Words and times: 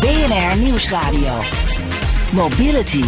BNR 0.00 0.62
Nieuwsradio. 0.62 1.32
Mobility. 2.32 3.04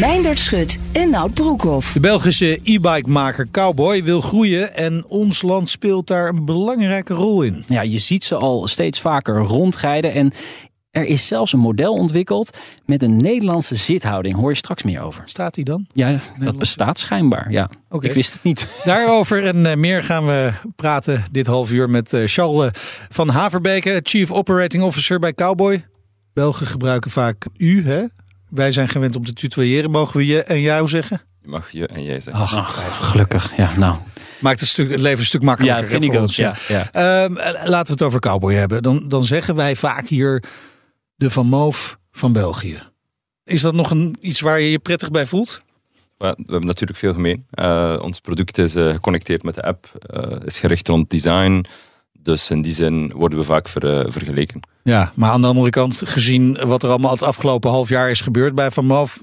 Meindert 0.00 0.38
Schut 0.38 0.78
en 0.92 1.10
Nout 1.10 1.34
Broekhoff. 1.34 1.92
De 1.92 2.00
Belgische 2.00 2.60
e-bike-maker 2.62 3.48
Cowboy 3.50 4.04
wil 4.04 4.20
groeien 4.20 4.74
en 4.74 5.04
ons 5.08 5.42
land 5.42 5.68
speelt 5.68 6.06
daar 6.06 6.28
een 6.28 6.44
belangrijke 6.44 7.14
rol 7.14 7.42
in. 7.42 7.64
Ja, 7.66 7.82
je 7.82 7.98
ziet 7.98 8.24
ze 8.24 8.34
al 8.34 8.66
steeds 8.66 9.00
vaker 9.00 9.36
rondrijden 9.36 10.12
en 10.12 10.32
er 10.96 11.04
is 11.04 11.26
zelfs 11.26 11.52
een 11.52 11.58
model 11.58 11.92
ontwikkeld 11.92 12.58
met 12.84 13.02
een 13.02 13.16
Nederlandse 13.16 13.76
zithouding. 13.76 14.34
Hoor 14.34 14.50
je 14.50 14.56
straks 14.56 14.82
meer 14.82 15.00
over. 15.00 15.22
Staat 15.26 15.54
die 15.54 15.64
dan? 15.64 15.86
Ja, 15.92 16.20
dat 16.38 16.58
bestaat 16.58 16.98
schijnbaar. 16.98 17.50
Ja, 17.50 17.70
Oké. 17.88 18.06
ik 18.06 18.12
wist 18.12 18.32
het 18.32 18.42
niet. 18.42 18.68
Daarover 18.84 19.44
en 19.44 19.66
eh, 19.66 19.76
meer 19.76 20.04
gaan 20.04 20.26
we 20.26 20.52
praten 20.76 21.24
dit 21.30 21.46
half 21.46 21.72
uur 21.72 21.90
met 21.90 22.12
eh, 22.12 22.22
Charles 22.24 22.66
eh, 22.66 22.80
van 23.08 23.28
Haverbeke, 23.28 24.00
Chief 24.02 24.30
Operating 24.30 24.82
Officer 24.82 25.18
bij 25.18 25.34
Cowboy. 25.34 25.84
Belgen 26.32 26.66
gebruiken 26.66 27.10
vaak 27.10 27.46
u, 27.56 27.86
hè? 27.86 28.04
Wij 28.48 28.72
zijn 28.72 28.88
gewend 28.88 29.16
om 29.16 29.24
te 29.24 29.32
tutoyeren. 29.32 29.90
Mogen 29.90 30.16
we 30.16 30.26
je 30.26 30.42
en 30.42 30.60
jou 30.60 30.88
zeggen? 30.88 31.20
Je 31.42 31.48
mag 31.48 31.70
je 31.70 31.86
en 31.86 32.02
jij 32.02 32.20
zeggen. 32.20 32.44
Ach, 32.44 33.08
gelukkig. 33.10 33.56
Ja, 33.56 33.70
nou. 33.76 33.96
Maakt 34.38 34.60
het, 34.60 34.68
stuk, 34.68 34.90
het 34.90 35.00
leven 35.00 35.18
een 35.18 35.24
stuk 35.24 35.42
makkelijker. 35.42 35.82
Ja, 35.82 35.88
vind 35.88 36.02
ik 36.02 36.20
ons, 36.20 36.36
Ja, 36.36 36.54
ja. 36.68 36.88
Ehm, 36.92 37.36
eh, 37.36 37.52
laten 37.68 37.86
we 37.86 37.92
het 37.92 38.02
over 38.02 38.20
Cowboy 38.20 38.54
hebben. 38.54 38.82
Dan, 38.82 39.08
dan 39.08 39.24
zeggen 39.24 39.54
wij 39.54 39.76
vaak 39.76 40.06
hier 40.08 40.42
de 41.16 41.30
Van 41.30 41.46
Moof 41.46 41.98
van 42.10 42.32
België. 42.32 42.82
Is 43.44 43.60
dat 43.60 43.74
nog 43.74 43.90
een, 43.90 44.16
iets 44.20 44.40
waar 44.40 44.60
je 44.60 44.70
je 44.70 44.78
prettig 44.78 45.10
bij 45.10 45.26
voelt? 45.26 45.62
We 46.18 46.26
hebben 46.26 46.66
natuurlijk 46.66 46.98
veel 46.98 47.12
gemeen. 47.12 47.46
Eh, 47.50 47.98
ons 48.02 48.20
product 48.20 48.58
is 48.58 48.74
eh, 48.74 48.92
geconnecteerd 48.92 49.42
met 49.42 49.54
de 49.54 49.62
app, 49.62 49.86
eh, 50.00 50.36
is 50.44 50.58
gericht 50.58 50.88
rond 50.88 51.10
design. 51.10 51.64
Dus 52.18 52.50
in 52.50 52.62
die 52.62 52.72
zin 52.72 53.12
worden 53.14 53.38
we 53.38 53.44
vaak 53.44 53.68
ver- 53.68 54.12
vergeleken. 54.12 54.60
Ja, 54.82 55.12
maar 55.14 55.30
aan 55.30 55.40
de 55.40 55.46
andere 55.46 55.70
kant, 55.70 56.02
gezien 56.04 56.58
wat 56.66 56.82
er 56.82 56.88
allemaal 56.90 57.10
het 57.10 57.22
afgelopen 57.22 57.70
half 57.70 57.88
jaar 57.88 58.10
is 58.10 58.20
gebeurd 58.20 58.54
bij 58.54 58.70
Van 58.70 58.86
Moof, 58.86 59.20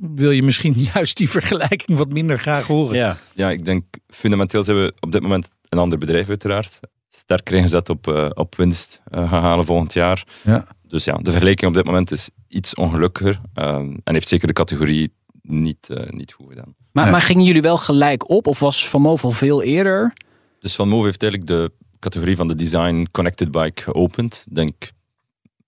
wil 0.00 0.30
je 0.30 0.42
misschien 0.42 0.74
juist 0.94 1.16
die 1.16 1.30
vergelijking 1.30 1.98
wat 1.98 2.12
minder 2.12 2.38
graag 2.38 2.66
horen. 2.66 2.96
ja. 2.96 3.16
Ja, 3.34 3.50
ik 3.50 3.64
denk 3.64 3.84
fundamenteel 4.08 4.64
zijn 4.64 4.76
we 4.76 4.92
op 5.00 5.12
dit 5.12 5.22
moment 5.22 5.48
een 5.68 5.78
ander 5.78 5.98
bedrijf 5.98 6.28
uiteraard. 6.28 6.80
Sterker 7.10 7.54
ingezet 7.54 7.88
op, 7.88 8.08
eh, 8.08 8.30
op 8.34 8.54
winst 8.54 9.00
eh, 9.10 9.30
gaan 9.30 9.42
halen 9.42 9.64
volgend 9.64 9.92
jaar. 9.92 10.24
Ja. 10.44 10.66
Dus 10.88 11.04
ja, 11.04 11.14
de 11.16 11.30
vergelijking 11.30 11.70
op 11.70 11.76
dit 11.76 11.84
moment 11.84 12.10
is 12.10 12.30
iets 12.48 12.74
ongelukkiger. 12.74 13.40
eh, 13.54 13.74
en 13.76 14.00
heeft 14.04 14.28
zeker 14.28 14.46
de 14.46 14.52
categorie 14.52 15.12
niet, 15.42 15.88
eh, 15.88 16.08
niet 16.08 16.32
goed 16.32 16.46
gedaan. 16.48 16.74
Maar, 16.92 17.04
Ja. 17.04 17.10
maar 17.10 17.20
gingen 17.20 17.44
jullie 17.44 17.62
wel 17.62 17.76
gelijk 17.76 18.30
op 18.30 18.46
of 18.46 18.58
was 18.58 18.88
Van 18.88 19.00
Moof 19.00 19.24
al 19.24 19.32
veel 19.32 19.62
eerder? 19.62 20.12
Dus 20.60 20.74
Van 20.74 20.88
Move 20.88 21.04
heeft 21.04 21.22
eigenlijk 21.22 21.52
de 21.52 21.72
categorie 21.98 22.36
van 22.36 22.48
de 22.48 22.54
design 22.54 23.06
connected 23.12 23.50
bike 23.50 23.82
geopend. 23.82 24.44
Denk 24.52 24.90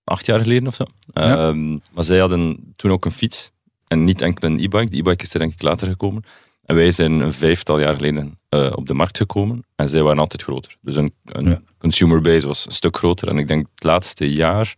acht 0.03 0.25
jaar 0.25 0.39
geleden 0.39 0.67
of 0.67 0.75
zo. 0.75 0.83
Ja. 1.13 1.47
Ehm, 1.49 1.71
maar 1.91 2.03
zij 2.03 2.19
hadden 2.19 2.73
toen 2.75 2.91
ook 2.91 3.05
een 3.05 3.11
fiets. 3.11 3.51
En 3.87 4.03
niet 4.03 4.21
enkel 4.21 4.47
een 4.47 4.59
e-bike. 4.59 4.89
De 4.89 4.97
e-bike 4.97 5.23
is 5.23 5.33
er 5.33 5.39
denk 5.39 5.53
ik 5.53 5.61
later 5.61 5.87
gekomen. 5.87 6.23
En 6.65 6.75
wij 6.75 6.91
zijn 6.91 7.11
een 7.11 7.33
vijftal 7.33 7.79
jaar 7.79 7.93
geleden 7.95 8.37
eh, 8.49 8.71
op 8.75 8.87
de 8.87 8.93
markt 8.93 9.17
gekomen. 9.17 9.63
En 9.75 9.89
zij 9.89 10.01
waren 10.01 10.19
altijd 10.19 10.41
groter. 10.43 10.75
Dus 10.81 10.95
een, 10.95 11.13
een 11.25 11.49
Ja. 11.49 11.61
consumer 11.77 12.21
base 12.21 12.47
was 12.47 12.65
een 12.65 12.71
stuk 12.71 12.97
groter. 12.97 13.27
En 13.27 13.37
ik 13.37 13.47
denk 13.47 13.67
het 13.75 13.83
laatste 13.83 14.33
jaar, 14.33 14.75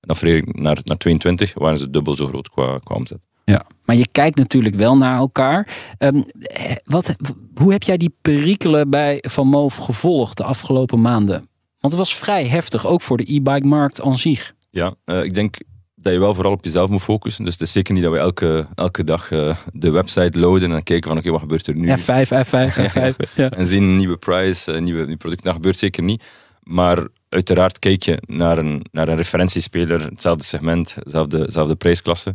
dan 0.00 0.42
naar, 0.44 0.78
naar 0.84 0.96
22, 0.96 1.54
waren 1.54 1.78
ze 1.78 1.90
dubbel 1.90 2.16
zo 2.16 2.26
groot 2.26 2.48
qua, 2.48 2.78
qua 2.78 2.94
omzet. 2.94 3.20
Ja, 3.44 3.66
maar 3.84 3.96
je 3.96 4.08
kijkt 4.12 4.38
natuurlijk 4.38 4.74
wel 4.74 4.96
naar 4.96 5.16
elkaar. 5.16 5.68
Ehm, 5.98 6.22
eh, 6.38 6.72
wat, 6.84 7.16
hoe 7.54 7.72
heb 7.72 7.82
jij 7.82 7.96
die 7.96 8.14
perikelen 8.20 8.90
bij 8.90 9.24
Van 9.28 9.46
Moof 9.46 9.76
gevolgd 9.76 10.36
de 10.36 10.44
afgelopen 10.44 11.00
maanden? 11.00 11.48
Want 11.78 11.92
het 11.92 12.02
was 12.02 12.14
vrij 12.14 12.46
heftig, 12.46 12.86
ook 12.86 13.02
voor 13.02 13.16
de 13.16 13.34
e-bike 13.34 13.66
markt 13.66 14.00
aan 14.00 14.18
zich. 14.18 14.54
Ja, 14.70 14.94
eh, 15.04 15.24
ik 15.24 15.34
denk 15.34 15.56
dat 15.94 16.12
je 16.12 16.18
wel 16.18 16.34
vooral 16.34 16.52
op 16.52 16.64
jezelf 16.64 16.90
moet 16.90 17.02
focussen. 17.02 17.44
Dus 17.44 17.52
het 17.52 17.62
is 17.62 17.72
zeker 17.72 17.94
niet 17.94 18.02
dat 18.02 18.12
we 18.12 18.18
elke, 18.18 18.66
elke 18.74 19.04
dag 19.04 19.30
eh, 19.30 19.56
de 19.72 19.90
website 19.90 20.38
loaden 20.38 20.72
en 20.72 20.82
kijken 20.82 21.08
van 21.08 21.18
oké, 21.18 21.30
wat 21.30 21.40
gebeurt 21.40 21.66
er 21.66 21.76
nu? 21.76 21.88
F5, 21.98 22.46
F5, 22.46 22.90
F5. 22.90 23.34
Ja. 23.34 23.50
En 23.50 23.66
zien 23.66 23.82
een 23.82 23.96
nieuwe 23.96 24.16
price, 24.16 24.72
een 24.72 24.84
nieuwe, 24.84 25.06
nieuw 25.06 25.16
product. 25.16 25.42
Dat 25.42 25.54
gebeurt 25.54 25.78
zeker 25.78 26.02
niet. 26.02 26.24
Maar 26.62 27.08
uiteraard 27.30 27.78
kijk 27.78 28.02
je 28.02 28.22
naar 28.26 28.58
een, 28.58 28.84
naar 28.92 29.08
een 29.08 29.16
referentiespeler, 29.16 30.04
hetzelfde 30.04 30.44
segment, 30.44 30.96
dezelfde, 31.02 31.44
dezelfde 31.44 31.74
prijsklasse. 31.74 32.34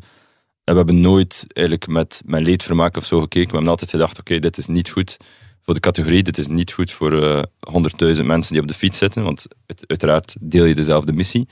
En 0.63 0.73
we 0.73 0.78
hebben 0.78 1.01
nooit 1.01 1.45
eigenlijk 1.47 1.88
met, 1.88 2.22
met 2.25 2.41
leedvermaak 2.45 2.97
of 2.97 3.05
zo 3.05 3.19
gekeken. 3.19 3.50
We 3.50 3.53
hebben 3.55 3.72
altijd 3.72 3.89
gedacht, 3.89 4.19
oké, 4.19 4.39
dit 4.39 4.57
is 4.57 4.67
niet 4.67 4.89
goed 4.89 5.17
voor 5.61 5.73
de 5.73 5.79
categorie. 5.79 6.23
Dit 6.23 6.38
is 6.38 6.47
niet 6.47 6.72
goed 6.72 6.91
voor 6.91 7.23
eh 7.23 7.44
100.000 8.17 8.25
mensen 8.25 8.53
die 8.53 8.61
op 8.61 8.67
de 8.67 8.73
fiets 8.73 8.97
zitten. 8.97 9.23
Want 9.23 9.45
uit- 9.66 9.84
uiteraard 9.88 10.35
deel 10.39 10.66
je 10.66 10.75
dezelfde 10.75 11.13
missie. 11.13 11.47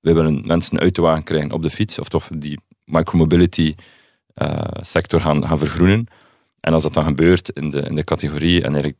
We 0.00 0.12
willen 0.12 0.42
mensen 0.46 0.78
uit 0.78 0.94
de 0.94 1.02
wagen 1.02 1.24
krijgen 1.24 1.52
op 1.52 1.62
de 1.62 1.70
fiets. 1.70 1.98
Of 1.98 2.08
toch 2.08 2.28
die 2.34 2.60
micromobility 2.84 3.74
eh, 4.34 4.62
sector 4.80 5.20
gaan, 5.20 5.46
gaan 5.46 5.58
vergroenen. 5.58 6.06
En 6.60 6.72
als 6.72 6.82
dat 6.82 6.94
dan 6.94 7.04
gebeurt 7.04 7.50
in 7.50 7.70
de, 7.70 7.80
in 7.80 7.94
de 7.94 8.04
categorie, 8.04 8.56
en 8.62 8.72
eigenlijk, 8.72 8.96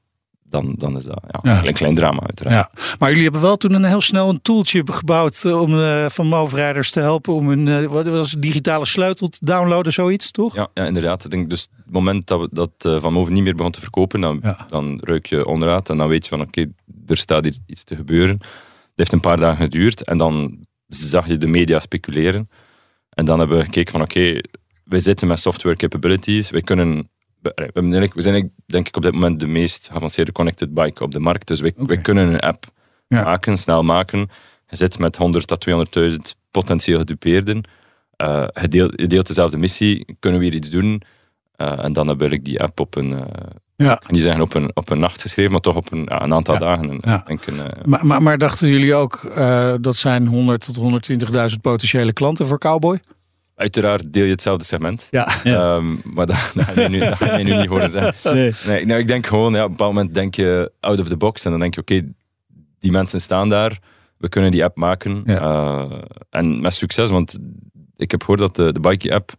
dan, 0.52 0.74
dan 0.78 0.96
is 0.96 1.04
dat 1.04 1.22
ja, 1.42 1.64
een 1.64 1.72
klein 1.72 1.94
drama 1.94 2.20
uiteraard. 2.20 2.54
Ja, 2.54 2.70
maar 2.98 3.08
jullie 3.08 3.22
hebben 3.24 3.40
wel 3.40 3.56
toen 3.56 3.72
een 3.72 3.84
heel 3.84 4.00
snel 4.00 4.28
een 4.28 4.42
tooltje 4.42 4.82
gebouwd 4.84 5.44
eh, 5.44 5.60
om 5.60 5.80
eh, 5.80 6.08
Van 6.08 6.26
Moof-rijders 6.26 6.90
te 6.90 7.00
helpen 7.00 7.34
om 7.34 7.48
hun 7.48 7.68
eh, 7.68 7.86
wat 7.86 8.06
was 8.06 8.30
het, 8.30 8.42
digitale 8.42 8.86
sleutel 8.86 9.28
te 9.28 9.38
downloaden, 9.40 9.92
zoiets, 9.92 10.30
toch? 10.30 10.54
Ja, 10.54 10.68
ja, 10.74 10.86
inderdaad. 10.86 11.24
Ik 11.24 11.30
denk 11.30 11.50
dus 11.50 11.68
het 11.76 11.92
moment 11.92 12.26
dat, 12.26 12.40
we, 12.40 12.48
dat 12.50 13.00
Van 13.00 13.12
Moven 13.12 13.32
niet 13.32 13.42
meer 13.42 13.54
begon 13.54 13.72
te 13.72 13.80
verkopen, 13.80 14.20
dan, 14.20 14.40
Ja. 14.42 14.66
dan 14.68 15.00
ruik 15.02 15.26
je 15.26 15.46
onderuit 15.46 15.88
en 15.88 15.96
dan 15.96 16.08
weet 16.08 16.24
je 16.24 16.30
van 16.30 16.40
oké, 16.40 16.66
er 17.06 17.16
staat 17.16 17.44
hier 17.44 17.56
iets 17.66 17.84
te 17.84 17.96
gebeuren. 17.96 18.36
Het 18.38 18.92
heeft 18.94 19.12
een 19.12 19.20
paar 19.20 19.36
dagen 19.36 19.62
geduurd 19.62 20.04
en 20.04 20.18
dan 20.18 20.58
zag 20.86 21.26
je 21.26 21.36
de 21.36 21.46
media 21.46 21.80
speculeren. 21.80 22.50
En 23.10 23.24
dan 23.24 23.38
hebben 23.38 23.56
we 23.58 23.64
gekeken 23.64 23.92
van 23.92 24.02
oké, 24.02 24.40
wij 24.84 24.98
zitten 24.98 25.28
met 25.28 25.40
software 25.40 25.76
capabilities, 25.76 26.50
wij 26.50 26.60
kunnen... 26.60 27.10
We, 27.42 27.70
we 27.72 28.10
we 28.14 28.22
zijn 28.22 28.52
denk 28.66 28.88
ik 28.88 28.96
op 28.96 29.02
dit 29.02 29.12
moment 29.12 29.40
de 29.40 29.46
meest 29.46 29.88
geavanceerde 29.90 30.32
connected 30.32 30.74
bike 30.74 31.02
op 31.02 31.10
de 31.10 31.20
markt. 31.20 31.46
Dus 31.46 31.60
wij, 31.60 31.72
wij 31.76 31.98
kunnen 31.98 32.32
een 32.32 32.40
app 32.40 32.64
Ja. 33.08 33.22
maken, 33.22 33.58
snel 33.58 33.82
maken. 33.82 34.28
Je 34.66 34.76
zit 34.76 34.98
met 34.98 35.16
100 35.16 35.46
tot 35.46 35.66
200.000 35.98 36.16
potentieel 36.50 36.98
gedupeerden. 36.98 37.62
Eh, 38.16 38.44
je, 38.60 38.68
deelt, 38.68 38.92
je 39.00 39.06
deelt 39.06 39.26
dezelfde 39.26 39.56
missie, 39.56 40.16
kunnen 40.18 40.40
we 40.40 40.46
hier 40.46 40.54
iets 40.54 40.70
doen? 40.70 41.02
Eh, 41.56 41.84
en 41.84 41.92
dan 41.92 42.08
heb 42.08 42.22
ik 42.22 42.44
die 42.44 42.60
app 42.60 42.80
op 42.80 42.94
een, 42.96 43.12
eh, 43.12 43.26
Ja. 43.76 44.00
zeggen 44.10 44.42
op 44.42 44.54
een, 44.54 44.70
op 44.76 44.90
een 44.90 44.98
nacht 44.98 45.20
geschreven, 45.22 45.52
maar 45.52 45.60
toch 45.60 45.76
op 45.76 45.92
een, 45.92 46.06
ja, 46.08 46.22
een 46.22 46.34
aantal 46.34 46.54
Ja. 46.54 46.60
dagen. 46.60 46.90
En, 46.90 46.98
Ja. 47.04 47.22
denk 47.26 47.46
een, 47.46 47.60
Maar, 47.84 48.06
maar, 48.06 48.22
maar 48.22 48.38
dachten 48.38 48.68
jullie 48.68 48.94
ook 48.94 49.14
eh, 49.24 49.74
dat 49.80 49.96
zijn 49.96 50.26
100 50.26 50.64
tot 50.64 50.76
120.000 50.76 51.60
potentiële 51.60 52.12
klanten 52.12 52.46
voor 52.46 52.58
Cowboy? 52.58 53.00
Uiteraard 53.54 54.12
deel 54.12 54.24
je 54.24 54.30
hetzelfde 54.30 54.64
segment. 54.64 55.08
Ja. 55.10 55.28
Ja. 55.42 55.76
Ehm, 55.76 55.96
maar 56.04 56.26
dat, 56.26 56.52
dat, 56.54 56.64
ga 56.64 56.80
je 56.80 56.88
nu, 56.88 56.98
dat 56.98 57.14
ga 57.14 57.36
je 57.36 57.44
nu 57.44 57.56
niet 57.56 57.66
horen 57.66 57.90
zeggen. 57.90 58.34
Nee. 58.34 58.52
Nee, 58.66 58.84
nou, 58.84 59.00
ik 59.00 59.06
denk 59.06 59.26
gewoon, 59.26 59.52
ja, 59.52 59.58
op 59.58 59.64
een 59.64 59.70
bepaald 59.70 59.94
moment 59.94 60.14
denk 60.14 60.34
je 60.34 60.72
out 60.80 61.00
of 61.00 61.08
the 61.08 61.16
box. 61.16 61.44
En 61.44 61.50
dan 61.50 61.60
denk 61.60 61.74
je, 61.74 61.80
oké, 61.80 62.12
die 62.78 62.90
mensen 62.90 63.20
staan 63.20 63.48
daar. 63.48 63.78
We 64.18 64.28
kunnen 64.28 64.50
die 64.50 64.64
app 64.64 64.76
maken. 64.76 65.22
Ja. 65.26 65.40
Eh, 65.40 65.98
en 66.30 66.60
met 66.60 66.74
succes, 66.74 67.10
want 67.10 67.38
ik 67.96 68.10
heb 68.10 68.20
gehoord 68.20 68.40
dat 68.40 68.56
de, 68.56 68.72
de 68.72 68.80
Bikey 68.80 69.14
app 69.14 69.32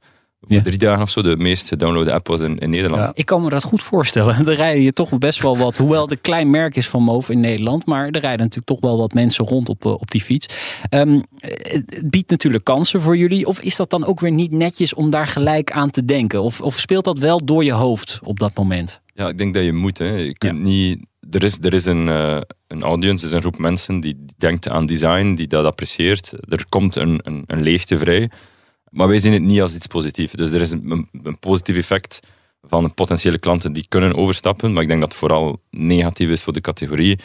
Ja. 0.48 0.62
drie 0.62 0.78
dagen 0.78 1.02
of 1.02 1.10
zo 1.10 1.22
de 1.22 1.38
meest 1.38 1.68
gedownloade 1.68 2.14
app 2.14 2.28
was 2.28 2.42
in, 2.42 2.58
in 2.58 2.70
Nederland. 2.70 3.02
Ja. 3.02 3.12
Ik 3.14 3.26
kan 3.26 3.42
me 3.42 3.50
dat 3.50 3.64
goed 3.64 3.84
voorstellen. 3.84 4.36
Er 4.48 4.56
rijden 4.56 4.82
hier 4.82 4.94
toch 4.94 5.18
best 5.18 5.42
wel 5.42 5.58
wat, 5.58 5.78
hoewel 5.78 6.02
het 6.02 6.12
een 6.12 6.22
klein 6.22 6.50
merk 6.50 6.76
is 6.76 6.88
van 6.88 7.04
Moof 7.04 7.30
in 7.30 7.40
Nederland, 7.40 7.86
maar 7.86 8.06
er 8.06 8.20
rijden 8.20 8.40
natuurlijk 8.40 8.66
toch 8.66 8.80
wel 8.80 8.98
wat 8.98 9.14
mensen 9.14 9.46
rond 9.46 9.70
op, 9.70 9.86
eh, 9.86 9.92
op 9.92 10.12
die 10.12 10.22
fiets. 10.22 10.48
Ehm, 10.90 11.20
het 11.40 12.10
biedt 12.10 12.30
natuurlijk 12.30 12.64
kansen 12.64 13.02
voor 13.02 13.18
jullie. 13.18 13.48
Of 13.48 13.62
is 13.62 13.76
dat 13.76 13.90
dan 13.90 14.06
ook 14.06 14.20
weer 14.20 14.32
niet 14.32 14.52
netjes 14.52 14.94
om 14.94 15.10
daar 15.10 15.28
gelijk 15.28 15.72
aan 15.72 15.90
te 15.90 16.06
denken? 16.06 16.42
Of, 16.42 16.62
of 16.62 16.80
speelt 16.80 17.06
dat 17.06 17.20
wel 17.20 17.46
door 17.46 17.64
je 17.64 17.72
hoofd 17.72 18.20
op 18.24 18.40
dat 18.40 18.56
moment? 18.56 19.02
Ja, 19.14 19.30
ik 19.30 19.38
denk 19.38 19.54
dat 19.54 19.64
je 19.64 19.74
moet. 19.74 19.98
Hè. 19.98 20.16
Je 20.16 20.38
kunt 20.38 20.60
niet, 20.60 21.06
er 21.32 21.44
is, 21.44 21.58
er 21.62 21.74
is 21.74 21.86
een, 21.86 22.10
eh, 22.10 22.42
een 22.68 22.84
audience, 22.84 23.26
er 23.26 23.30
is 23.32 23.36
een 23.36 23.42
groep 23.42 23.58
mensen 23.58 24.00
die 24.00 24.26
denkt 24.38 24.70
aan 24.70 24.86
design, 24.86 25.34
die 25.34 25.48
dat 25.48 25.66
apprecieert. 25.66 26.34
Er 26.50 26.66
komt 26.70 26.96
een, 26.96 27.20
een, 27.24 27.44
een 27.48 27.62
leegte 27.62 27.98
vrij. 27.98 28.30
Maar 28.94 29.08
wij 29.08 29.20
zien 29.20 29.34
het 29.34 29.42
niet 29.42 29.62
als 29.62 29.76
iets 29.76 29.88
positiefs. 29.88 30.34
Dus 30.34 30.52
er 30.52 30.62
is 30.62 30.72
een, 30.72 31.10
een, 31.24 31.40
positief 31.40 31.78
effect 31.78 32.20
van 32.62 32.94
potentiële 32.94 33.38
klanten 33.38 33.74
die 33.74 33.86
kunnen 33.88 34.16
overstappen. 34.16 34.74
Maar 34.74 34.82
ik 34.82 34.88
denk 34.88 35.00
dat 35.00 35.10
het 35.10 35.20
vooral 35.20 35.62
negatief 35.70 36.30
is 36.30 36.44
voor 36.44 36.54
de 36.54 36.62
categorie. 36.62 37.20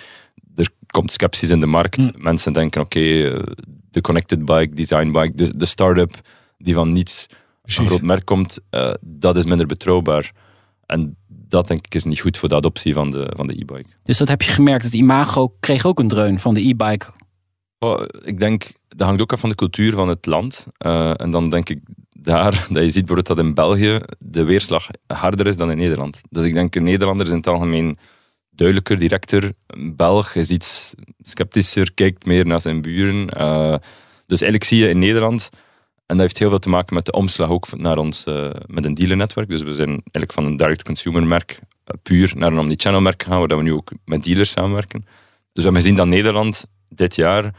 Er 0.57 0.69
komt 0.87 1.13
sceptisch 1.13 1.51
in 1.51 1.61
de 1.61 1.67
markt. 1.67 1.97
Hm. 1.97 2.11
Mensen 2.17 2.53
denken, 2.53 2.81
oké, 2.81 3.01
eh, 3.01 3.43
de 3.91 4.01
connected 4.01 4.45
bike, 4.45 4.75
design 4.75 5.11
bike, 5.13 5.35
de, 5.35 5.57
de 5.57 5.67
start-up 5.67 6.21
die 6.59 6.75
van 6.75 6.93
niets 6.93 7.27
een 7.77 7.87
groot 7.87 8.03
merk 8.03 8.25
komt, 8.25 8.59
eh, 8.71 8.95
dat 9.01 9.37
is 9.37 9.45
minder 9.45 9.67
betrouwbaar. 9.67 10.33
En 10.87 11.17
dat 11.29 11.69
denk 11.69 11.85
ik 11.85 11.95
is 11.95 12.05
niet 12.05 12.21
goed 12.21 12.37
voor 12.37 12.49
de 12.49 12.55
adoptie 12.55 12.95
van 12.95 13.11
de, 13.11 13.33
van 13.37 13.47
de 13.47 13.53
e-bike. 13.53 13.89
Dus 14.03 14.19
dat 14.19 14.29
heb 14.29 14.43
je 14.43 14.51
gemerkt. 14.51 14.85
Het 14.85 14.95
imago 14.95 15.55
kreeg 15.61 15.87
ook 15.87 15.99
een 15.99 16.09
dreun 16.09 16.39
van 16.39 16.55
de 16.55 16.69
e-bike. 16.69 17.07
Oh, 17.79 18.03
ik 18.25 18.39
denk, 18.39 18.73
dat 18.89 19.07
hangt 19.07 19.23
ook 19.23 19.33
af 19.33 19.41
van 19.41 19.49
de 19.49 19.55
cultuur 19.55 19.93
van 19.93 20.09
het 20.09 20.27
land. 20.27 20.67
Eh, 20.77 21.21
en 21.21 21.31
dan 21.31 21.51
denk 21.51 21.69
ik 21.69 21.81
daar, 22.11 22.53
dat 22.73 22.83
je 22.83 22.91
ziet 22.91 23.07
bijvoorbeeld 23.07 23.37
dat 23.37 23.47
in 23.47 23.55
België 23.55 24.01
de 24.19 24.45
weerslag 24.45 24.87
harder 25.07 25.47
is 25.47 25.57
dan 25.57 25.71
in 25.71 25.77
Nederland. 25.77 26.21
Dus 26.31 26.45
ik 26.45 26.55
denk, 26.55 26.75
een 26.75 26.85
Nederlander 26.85 27.27
is 27.27 27.33
in 27.33 27.39
het 27.39 27.47
algemeen 27.47 27.99
duidelijker, 28.51 28.99
directer. 28.99 29.53
Een 29.67 29.97
Belg 29.97 30.35
is 30.35 30.51
iets 30.51 30.95
sceptischer, 31.19 31.95
kijkt 31.95 32.27
meer 32.27 32.47
naar 32.47 32.61
zijn 32.61 32.83
buren. 32.83 33.29
Eh, 33.29 33.77
dus 34.27 34.41
eigenlijk 34.41 34.65
zie 34.65 34.79
je 34.79 34.89
in 34.89 34.99
Nederland, 34.99 35.49
en 36.07 36.17
dat 36.17 36.19
heeft 36.19 36.39
heel 36.39 36.49
veel 36.49 36.59
te 36.59 36.69
maken 36.69 36.95
met 36.95 37.05
de 37.05 37.13
omslag 37.13 37.49
ook 37.49 37.77
naar 37.77 37.99
ons, 37.99 38.25
eh, 38.25 38.51
met 38.67 38.85
een 38.85 38.95
dealernetwerk. 38.95 39.49
Dus 39.49 39.63
we 39.63 39.75
zijn 39.75 39.89
eigenlijk 39.89 40.33
van 40.33 40.45
een 40.45 40.57
direct-consumer 40.57 41.27
merk 41.27 41.61
puur 42.03 42.33
naar 42.37 42.53
een 42.53 42.59
omnichannel 42.59 43.01
merk 43.01 43.23
gegaan, 43.23 43.39
waar 43.39 43.57
we 43.57 43.63
nu 43.63 43.73
ook 43.73 43.93
met 44.05 44.25
dealers 44.25 44.51
samenwerken. 44.51 45.01
Dus 45.01 45.09
we 45.53 45.63
hebben 45.63 45.83
gezien 45.83 45.97
dat 45.97 46.07
Nederland 46.07 46.67
dit 46.89 47.17
jaar 47.17 47.55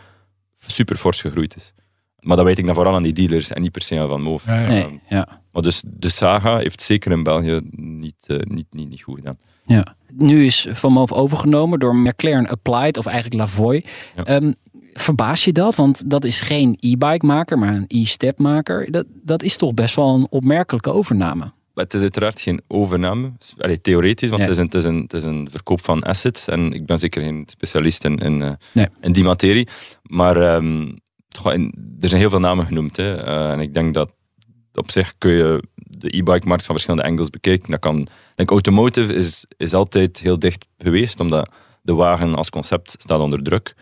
super 0.67 0.95
fors 0.95 1.21
gegroeid 1.21 1.55
is. 1.55 1.73
Maar 2.19 2.35
dat 2.37 2.45
weet 2.45 2.57
ik 2.57 2.65
dan 2.65 2.75
vooral 2.75 2.95
aan 2.95 3.03
die 3.03 3.13
dealers 3.13 3.51
en 3.51 3.61
niet 3.61 3.71
per 3.71 3.81
se 3.81 3.99
aan 3.99 4.07
Van 4.07 4.21
Moof. 4.21 4.45
Ja, 4.45 4.59
ja. 4.61 4.67
Nee, 4.67 4.83
Ehm, 4.83 4.93
ja. 5.09 5.41
maar 5.51 5.61
dus 5.61 5.83
de 5.87 6.09
Saga 6.09 6.57
heeft 6.57 6.81
zeker 6.81 7.11
in 7.11 7.23
België 7.23 7.59
niet, 7.71 8.15
eh, 8.27 8.37
niet, 8.39 8.65
niet, 8.71 8.89
niet 8.89 9.01
goed 9.01 9.15
gedaan. 9.15 9.37
Ja. 9.63 9.95
Nu 10.13 10.45
is 10.45 10.67
Van 10.71 10.91
Moof 10.91 11.11
overgenomen 11.11 11.79
door 11.79 11.95
McLaren 11.95 12.47
Applied, 12.47 12.97
of 12.97 13.05
eigenlijk 13.05 13.35
Lavoie. 13.41 13.85
Ja. 14.15 14.23
Ehm, 14.23 14.51
verbaas 14.93 15.43
je 15.45 15.51
dat? 15.51 15.75
Want 15.75 16.09
dat 16.09 16.23
is 16.25 16.41
geen 16.41 16.75
e-bike 16.79 17.25
maker, 17.25 17.59
maar 17.59 17.73
een 17.75 17.85
e-step 17.87 18.39
maker. 18.39 18.91
Dat, 18.91 19.05
dat 19.23 19.43
is 19.43 19.57
toch 19.57 19.73
best 19.73 19.95
wel 19.95 20.15
een 20.15 20.27
opmerkelijke 20.29 20.91
overname. 20.91 21.51
Het 21.79 21.93
is 21.93 22.01
uiteraard 22.01 22.41
geen 22.41 22.61
overname, 22.67 23.31
Allee, 23.57 23.81
theoretisch, 23.81 24.29
want 24.29 24.41
het, 24.41 24.51
is 24.51 24.57
een, 24.57 24.65
het, 24.65 24.73
is 24.73 24.83
een, 24.83 25.01
het 25.01 25.13
is 25.13 25.23
een 25.23 25.47
verkoop 25.51 25.83
van 25.83 26.01
assets. 26.01 26.47
En 26.47 26.73
ik 26.73 26.85
ben 26.85 26.99
zeker 26.99 27.21
geen 27.21 27.43
specialist 27.45 28.03
in, 28.03 28.17
in, 28.17 28.41
eh, 28.41 28.51
Nee. 28.73 28.87
in 29.01 29.11
die 29.11 29.23
materie. 29.23 29.67
Maar 30.03 30.37
ehm, 30.37 30.87
er 31.99 32.09
zijn 32.09 32.21
heel 32.21 32.29
veel 32.29 32.39
namen 32.39 32.65
genoemd. 32.65 32.97
Hè. 32.97 33.15
Eh, 33.15 33.51
en 33.51 33.59
ik 33.59 33.73
denk 33.73 33.93
dat 33.93 34.11
op 34.73 34.91
zich 34.91 35.13
kun 35.17 35.31
je 35.31 35.63
de 35.75 36.17
e-bike-markt 36.17 36.65
van 36.65 36.75
verschillende 36.75 37.07
angles 37.07 37.29
bekijken. 37.29 37.71
Dat 37.71 37.79
kan, 37.79 37.99
ik 37.99 38.07
denk 38.35 38.49
automotive 38.49 39.13
is, 39.13 39.45
is 39.57 39.73
altijd 39.73 40.19
heel 40.19 40.39
dicht 40.39 40.65
geweest, 40.77 41.19
omdat 41.19 41.49
de 41.81 41.93
wagen 41.93 42.35
als 42.35 42.49
concept 42.49 42.95
staat 42.97 43.19
onder 43.19 43.43
druk. 43.43 43.75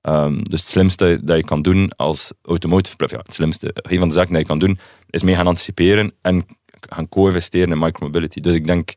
Ehm, 0.00 0.42
dus 0.42 0.60
het 0.60 0.70
slimste 0.70 1.20
dat 1.22 1.36
je 1.36 1.44
kan 1.44 1.62
doen 1.62 1.90
als 1.96 2.32
automotive, 2.42 2.96
ja, 2.98 3.18
het 3.18 3.34
slimste, 3.34 3.70
een 3.74 3.98
van 3.98 4.08
de 4.08 4.14
zaken 4.14 4.32
dat 4.32 4.40
je 4.40 4.46
kan 4.46 4.58
doen, 4.58 4.78
is 5.10 5.22
mee 5.22 5.34
gaan 5.34 5.46
anticiperen 5.46 6.12
en 6.20 6.46
gaan 6.88 7.08
co-investeren 7.08 7.72
in 7.72 7.78
micromobility. 7.78 8.40
Dus 8.40 8.54
ik 8.54 8.66
denk 8.66 8.94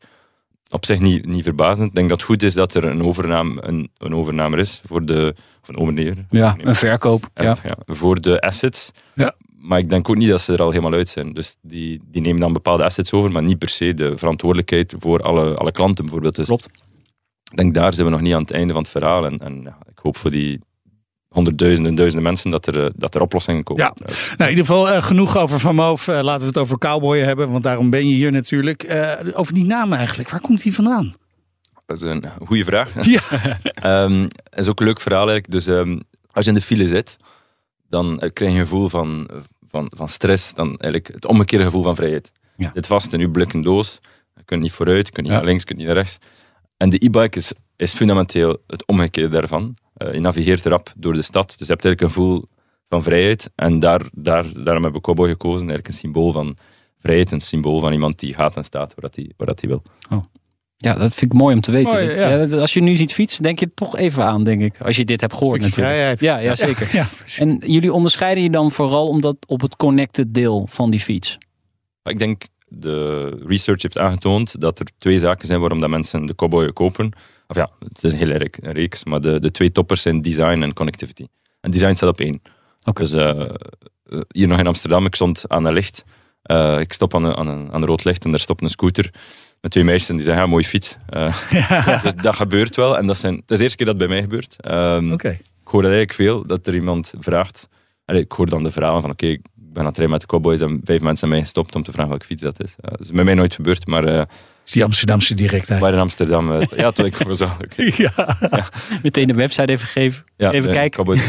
op 0.69 0.85
zich 0.85 0.99
niet, 0.99 1.25
niet 1.25 1.43
verbazend. 1.43 1.87
Ik 1.87 1.95
denk 1.95 2.09
dat 2.09 2.17
het 2.17 2.27
goed 2.27 2.43
is 2.43 2.53
dat 2.53 2.73
er 2.73 2.83
een 2.83 3.03
overname, 3.03 3.67
een, 3.67 3.91
een 3.97 4.15
overname 4.15 4.57
is 4.57 4.81
voor 4.85 5.05
de, 5.05 5.35
of 5.61 5.67
een 5.67 5.77
overnemer. 5.77 6.25
Ja, 6.29 6.55
een 6.57 6.75
verkoop. 6.75 7.29
Ja, 7.33 7.57
voor 7.85 8.21
de 8.21 8.41
assets. 8.41 8.91
Ja. 9.13 9.35
Maar 9.57 9.79
ik 9.79 9.89
denk 9.89 10.09
ook 10.09 10.15
niet 10.15 10.29
dat 10.29 10.41
ze 10.41 10.53
er 10.53 10.61
al 10.61 10.69
helemaal 10.69 10.93
uit 10.93 11.09
zijn. 11.09 11.33
Dus 11.33 11.55
die, 11.61 12.01
die 12.05 12.21
nemen 12.21 12.41
dan 12.41 12.53
bepaalde 12.53 12.83
assets 12.83 13.13
over, 13.13 13.31
maar 13.31 13.43
niet 13.43 13.57
per 13.57 13.69
se 13.69 13.93
de 13.93 14.17
verantwoordelijkheid 14.17 14.95
voor 14.99 15.21
alle, 15.21 15.55
alle 15.55 15.71
klanten 15.71 16.03
bijvoorbeeld. 16.03 16.35
Dus 16.35 16.45
Klopt. 16.45 16.65
ik 17.51 17.57
denk 17.57 17.73
daar 17.73 17.93
zijn 17.93 18.05
we 18.05 18.13
nog 18.13 18.21
niet 18.21 18.33
aan 18.33 18.41
het 18.41 18.51
einde 18.51 18.73
van 18.73 18.81
het 18.81 18.91
verhaal. 18.91 19.25
En, 19.25 19.37
en 19.37 19.61
ja, 19.63 19.77
ik 19.89 19.99
hoop 20.01 20.17
voor 20.17 20.31
die 20.31 20.59
honderdduizenden 21.29 21.91
en 21.91 21.97
duizenden 21.97 22.27
mensen 22.29 22.49
dat 22.51 22.67
er, 22.67 22.83
eh, 22.83 22.89
dat 22.95 23.15
er 23.15 23.21
oplossingen 23.21 23.63
komen. 23.63 23.83
Ja. 23.83 23.93
Nou, 23.97 24.13
in 24.37 24.49
ieder 24.49 24.65
geval 24.65 24.89
eh, 24.89 25.03
genoeg 25.03 25.37
over 25.37 25.59
Van 25.59 25.75
Moof. 25.75 26.07
Eh, 26.07 26.21
laten 26.21 26.41
we 26.41 26.47
het 26.47 26.57
over 26.57 26.77
Cowboy 26.77 27.19
hebben, 27.19 27.51
want 27.51 27.63
daarom 27.63 27.89
ben 27.89 28.07
je 28.09 28.15
hier 28.15 28.31
natuurlijk. 28.31 29.07
Over 29.33 29.53
die 29.53 29.65
naam 29.65 29.93
eigenlijk, 29.93 30.29
waar 30.29 30.41
komt 30.41 30.63
die 30.63 30.73
vandaan? 30.75 31.13
Dat 31.85 31.97
is 31.97 32.03
een 32.03 32.23
goede 32.45 32.63
vraag. 32.63 32.91
Ja. 33.05 33.21
Ehm, 34.03 34.27
is 34.55 34.67
ook 34.67 34.79
een 34.79 34.85
leuk 34.85 35.01
verhaal 35.01 35.29
eigenlijk. 35.29 35.51
Dus 35.51 35.67
ehm, 35.67 35.99
als 36.31 36.45
je 36.45 36.51
in 36.51 36.57
de 36.57 36.63
file 36.63 36.87
zit, 36.87 37.17
dan 37.89 38.17
krijg 38.17 38.51
je 38.53 38.59
een 38.59 38.65
gevoel 38.65 38.89
van, 38.89 39.29
van, 39.69 39.91
van 39.95 40.09
stress. 40.09 40.53
Dan 40.53 40.67
eigenlijk 40.67 41.07
het 41.13 41.25
omgekeerde 41.25 41.65
gevoel 41.65 41.83
van 41.83 41.95
vrijheid. 41.95 42.31
Ja. 42.57 42.71
Zit 42.73 42.87
vast 42.87 43.13
in 43.13 43.19
je 43.19 43.29
blikken 43.29 43.61
doos. 43.61 43.99
Je 44.35 44.43
kunt 44.45 44.61
niet 44.61 44.71
vooruit, 44.71 45.05
je 45.07 45.11
kunt 45.13 45.25
niet 45.25 45.35
Ja. 45.35 45.41
naar 45.41 45.47
links, 45.47 45.61
je 45.61 45.67
kunt 45.67 45.77
niet 45.79 45.87
naar 45.87 45.97
rechts. 45.97 46.17
En 46.77 46.89
de 46.89 47.05
e-bike 47.05 47.37
is, 47.37 47.51
is 47.75 47.93
fundamenteel 47.93 48.57
het 48.67 48.85
omgekeerde 48.85 49.29
daarvan. 49.29 49.75
Eh, 49.97 50.13
je 50.13 50.19
navigeert 50.19 50.65
rap 50.65 50.93
door 50.97 51.13
de 51.13 51.21
stad, 51.21 51.47
dus 51.57 51.67
je 51.67 51.73
hebt 51.73 51.85
eigenlijk 51.85 52.01
een 52.01 52.07
gevoel 52.21 52.45
van 52.89 53.03
vrijheid. 53.03 53.49
En 53.55 53.79
daar, 53.79 54.01
daar, 54.11 54.43
daarom 54.53 54.83
hebben 54.83 54.91
we 54.93 55.01
Cowboy 55.01 55.27
gekozen. 55.29 55.57
Eigenlijk 55.59 55.87
een 55.87 55.93
symbool 55.93 56.31
van 56.31 56.55
vrijheid, 56.99 57.31
een 57.31 57.41
symbool 57.41 57.79
van 57.79 57.91
iemand 57.93 58.19
die 58.19 58.33
gaat 58.33 58.55
en 58.55 58.63
staat 58.63 58.87
waar 58.95 59.09
dat 59.09 59.15
hij, 59.15 59.31
waar 59.37 59.47
dat 59.47 59.59
hij 59.59 59.69
wil. 59.69 59.81
Ja, 60.79 60.93
dat 60.93 61.13
vind 61.13 61.33
ik 61.33 61.37
mooi 61.39 61.55
om 61.55 61.61
te 61.61 61.71
weten. 61.71 61.91
Mooi, 61.93 62.05
ja. 62.09 62.29
Ja, 62.29 62.37
dat- 62.45 62.59
als 62.59 62.73
je 62.73 62.81
nu 62.81 62.95
ziet 62.95 63.13
fietsen, 63.13 63.43
denk 63.43 63.59
je 63.59 63.73
toch 63.73 63.95
even 63.97 64.23
aan, 64.23 64.43
denk 64.43 64.61
ik. 64.61 64.81
Als 64.81 64.95
je 64.95 65.05
dit 65.05 65.21
hebt 65.21 65.33
gehoord 65.33 65.63
Stukje 65.63 65.81
natuurlijk. 65.81 66.19
vrijheid. 66.19 66.19
Ja, 66.19 66.49
ja, 66.49 66.55
zeker. 66.55 66.89
Ja. 66.99 67.07
En 67.37 67.61
jullie 67.71 67.93
onderscheiden 67.93 68.43
je 68.43 68.49
dan 68.49 68.71
vooral 68.71 69.07
omdat 69.07 69.35
op 69.47 69.61
het 69.61 69.75
connected 69.75 70.33
deel 70.33 70.65
van 70.69 70.89
die 70.91 70.99
fiets. 70.99 71.37
Ik 72.03 72.19
denk, 72.19 72.41
de 72.67 73.27
research 73.45 73.81
heeft 73.81 73.99
aangetoond 73.99 74.61
dat 74.61 74.79
er 74.79 74.85
twee 74.97 75.19
zaken 75.19 75.47
zijn 75.47 75.59
waarom 75.59 75.79
dat 75.79 75.89
mensen 75.89 76.25
de 76.25 76.35
Cowboy 76.35 76.73
kopen. 76.73 77.11
Of 77.47 77.55
ja, 77.55 77.69
het 77.79 78.03
is 78.03 78.11
een 78.11 78.17
hele 78.17 78.49
reeks, 78.61 79.03
maar 79.03 79.21
de, 79.21 79.39
de 79.39 79.51
twee 79.51 79.71
toppers 79.71 80.01
zijn 80.01 80.21
design 80.21 80.61
en 80.61 80.73
connectivity. 80.73 81.25
En 81.61 81.71
design 81.71 81.93
staat 81.93 82.09
op 82.09 82.19
één. 82.19 82.41
Oké. 82.83 83.01
Dus 83.01 83.13
eh, 83.13 83.39
eh, 83.39 83.49
hier 84.27 84.47
nog 84.47 84.59
in 84.59 84.67
Amsterdam, 84.67 85.05
ik 85.05 85.15
stond 85.15 85.43
aan 85.47 85.65
een 85.65 85.73
licht. 85.73 86.03
Eh, 86.41 86.79
ik 86.79 86.93
stop 86.93 87.15
aan 87.15 87.23
een, 87.23 87.35
aan, 87.35 87.47
een, 87.47 87.71
aan 87.71 87.81
een 87.81 87.87
rood 87.87 88.03
licht 88.03 88.23
en 88.23 88.31
daar 88.31 88.39
stopt 88.39 88.61
een 88.61 88.69
scooter 88.69 89.13
met 89.61 89.71
twee 89.71 89.83
meisjes 89.83 90.09
en 90.09 90.15
die 90.15 90.25
zeggen, 90.25 90.43
ja, 90.43 90.49
mooi 90.49 90.63
fiets. 90.63 90.97
Eh, 91.09 92.01
Dus 92.03 92.15
dat 92.15 92.35
gebeurt 92.35 92.75
wel. 92.75 92.97
En 92.97 93.07
dat, 93.07 93.17
zijn, 93.17 93.35
het 93.35 93.51
is 93.51 93.57
de 93.57 93.63
eerste 93.63 93.77
keer 93.77 93.85
dat 93.85 93.95
het 93.99 94.07
bij 94.07 94.15
mij 94.15 94.21
gebeurt. 94.21 94.55
Oké. 95.13 95.29
ik 95.29 95.67
hoor 95.67 95.81
dat 95.81 95.91
eigenlijk 95.91 96.13
veel, 96.13 96.45
dat 96.45 96.67
er 96.67 96.73
iemand 96.73 97.13
vraagt. 97.19 97.67
Allee, 98.05 98.21
ik 98.21 98.31
hoor 98.31 98.49
dan 98.49 98.63
de 98.63 98.71
verhalen 98.71 99.01
van, 99.01 99.11
oké, 99.11 99.25
ik 99.25 99.41
ben 99.53 99.81
aan 99.81 99.85
het 99.85 99.97
rijden 99.97 100.09
met 100.09 100.21
de 100.21 100.27
cowboys 100.27 100.59
en 100.59 100.81
vijf 100.83 101.01
mensen 101.01 101.19
hebben 101.19 101.29
mij 101.29 101.41
gestopt 101.41 101.75
om 101.75 101.83
te 101.83 101.91
vragen 101.91 102.09
welke 102.09 102.25
fiets 102.25 102.41
dat 102.41 102.63
is. 102.63 102.75
Eh, 102.79 102.91
dat 102.91 102.99
is 102.99 103.11
bij 103.11 103.23
mij 103.23 103.33
nooit 103.33 103.53
gebeurd, 103.53 103.87
maar 103.87 104.07
uh, 104.07 104.21
is 104.67 104.73
die 104.73 104.83
Amsterdamse 104.83 105.33
directheid. 105.33 105.79
waar 105.79 105.93
in 105.93 105.99
Amsterdam... 105.99 106.51
Uh, 106.51 106.61
ja, 106.75 106.91
toen 106.91 107.05
ik 107.05 107.17
was 107.17 107.39
wel 107.39 107.51
oké. 107.63 107.91
Ja. 107.97 108.11
Meteen 109.03 109.27
de 109.27 109.33
website 109.33 109.71
even 109.71 109.87
geven. 109.87 110.23
Ja, 110.37 110.51
even 110.51 110.69
nee, 110.69 110.89
kijken. 110.89 111.05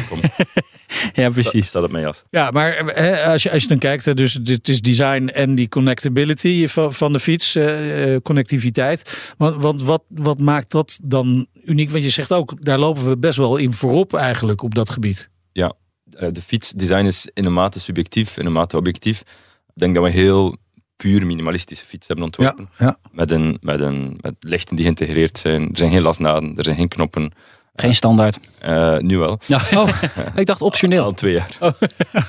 Ja, 1.12 1.30
precies. 1.30 1.66
staat 1.66 1.82
op 1.82 1.90
mijn 1.90 2.04
jas. 2.04 2.24
Ja, 2.30 2.50
maar 2.50 2.82
hè, 2.86 3.24
als, 3.24 3.42
je, 3.42 3.50
als 3.50 3.62
je 3.62 3.68
dan 3.68 3.78
kijkt, 3.78 4.16
dus 4.16 4.32
dit 4.32 4.68
is 4.68 4.80
design 4.80 5.26
en 5.26 5.54
die 5.54 5.68
connectability 5.68 6.68
van, 6.68 6.94
van 6.94 7.12
de 7.12 7.20
fiets, 7.20 7.54
eh, 7.54 8.14
eh, 8.14 8.22
connectiviteit. 8.22 9.32
Want, 9.36 9.62
want 9.62 9.82
wat, 9.82 10.02
wat 10.08 10.40
maakt 10.40 10.70
dat 10.70 10.98
dan 11.02 11.46
uniek? 11.64 11.90
Want 11.90 12.04
je 12.04 12.10
zegt 12.10 12.32
ook, 12.32 12.64
daar 12.64 12.78
lopen 12.78 13.08
we 13.08 13.18
best 13.18 13.38
wel 13.38 13.56
in 13.56 13.72
voorop 13.72 14.14
eigenlijk 14.14 14.62
op 14.62 14.74
dat 14.74 14.90
gebied. 14.90 15.30
Ja, 15.52 15.72
eh, 16.12 16.28
de 16.32 16.42
fietsdesign 16.42 17.06
is 17.06 17.30
in 17.34 17.44
een 17.44 17.52
mate 17.52 17.80
subjectief, 17.80 18.36
in 18.36 18.46
een 18.46 18.52
mate 18.52 18.76
objectief. 18.76 19.20
Ik 19.66 19.84
denk 19.84 19.94
dat 19.94 20.04
we 20.04 20.10
heel 20.10 20.56
puur 20.98 21.26
minimalistische 21.26 21.84
fiets 21.84 22.06
hebben 22.06 22.24
ontworpen. 22.24 22.68
Ja, 22.78 22.86
ja. 22.86 22.96
Met, 23.12 23.30
een, 23.30 23.58
met, 23.60 23.80
een, 23.80 24.18
met 24.20 24.34
lichten 24.40 24.76
die 24.76 24.84
geïntegreerd 24.84 25.38
zijn. 25.38 25.62
Er 25.62 25.76
zijn 25.76 25.90
geen 25.90 26.02
lasnaden, 26.02 26.56
er 26.56 26.64
zijn 26.64 26.76
geen 26.76 26.88
knoppen. 26.88 27.32
Geen 27.74 27.94
standaard. 27.94 28.38
Uh, 28.64 28.98
nu 28.98 29.18
wel. 29.18 29.38
Ja. 29.46 29.60
Oh, 29.74 29.88
ik 30.34 30.46
dacht 30.46 30.62
optioneel. 30.62 31.04
Al 31.04 31.12
twee 31.12 31.32
jaar. 31.32 31.56
Oh. 31.60 31.72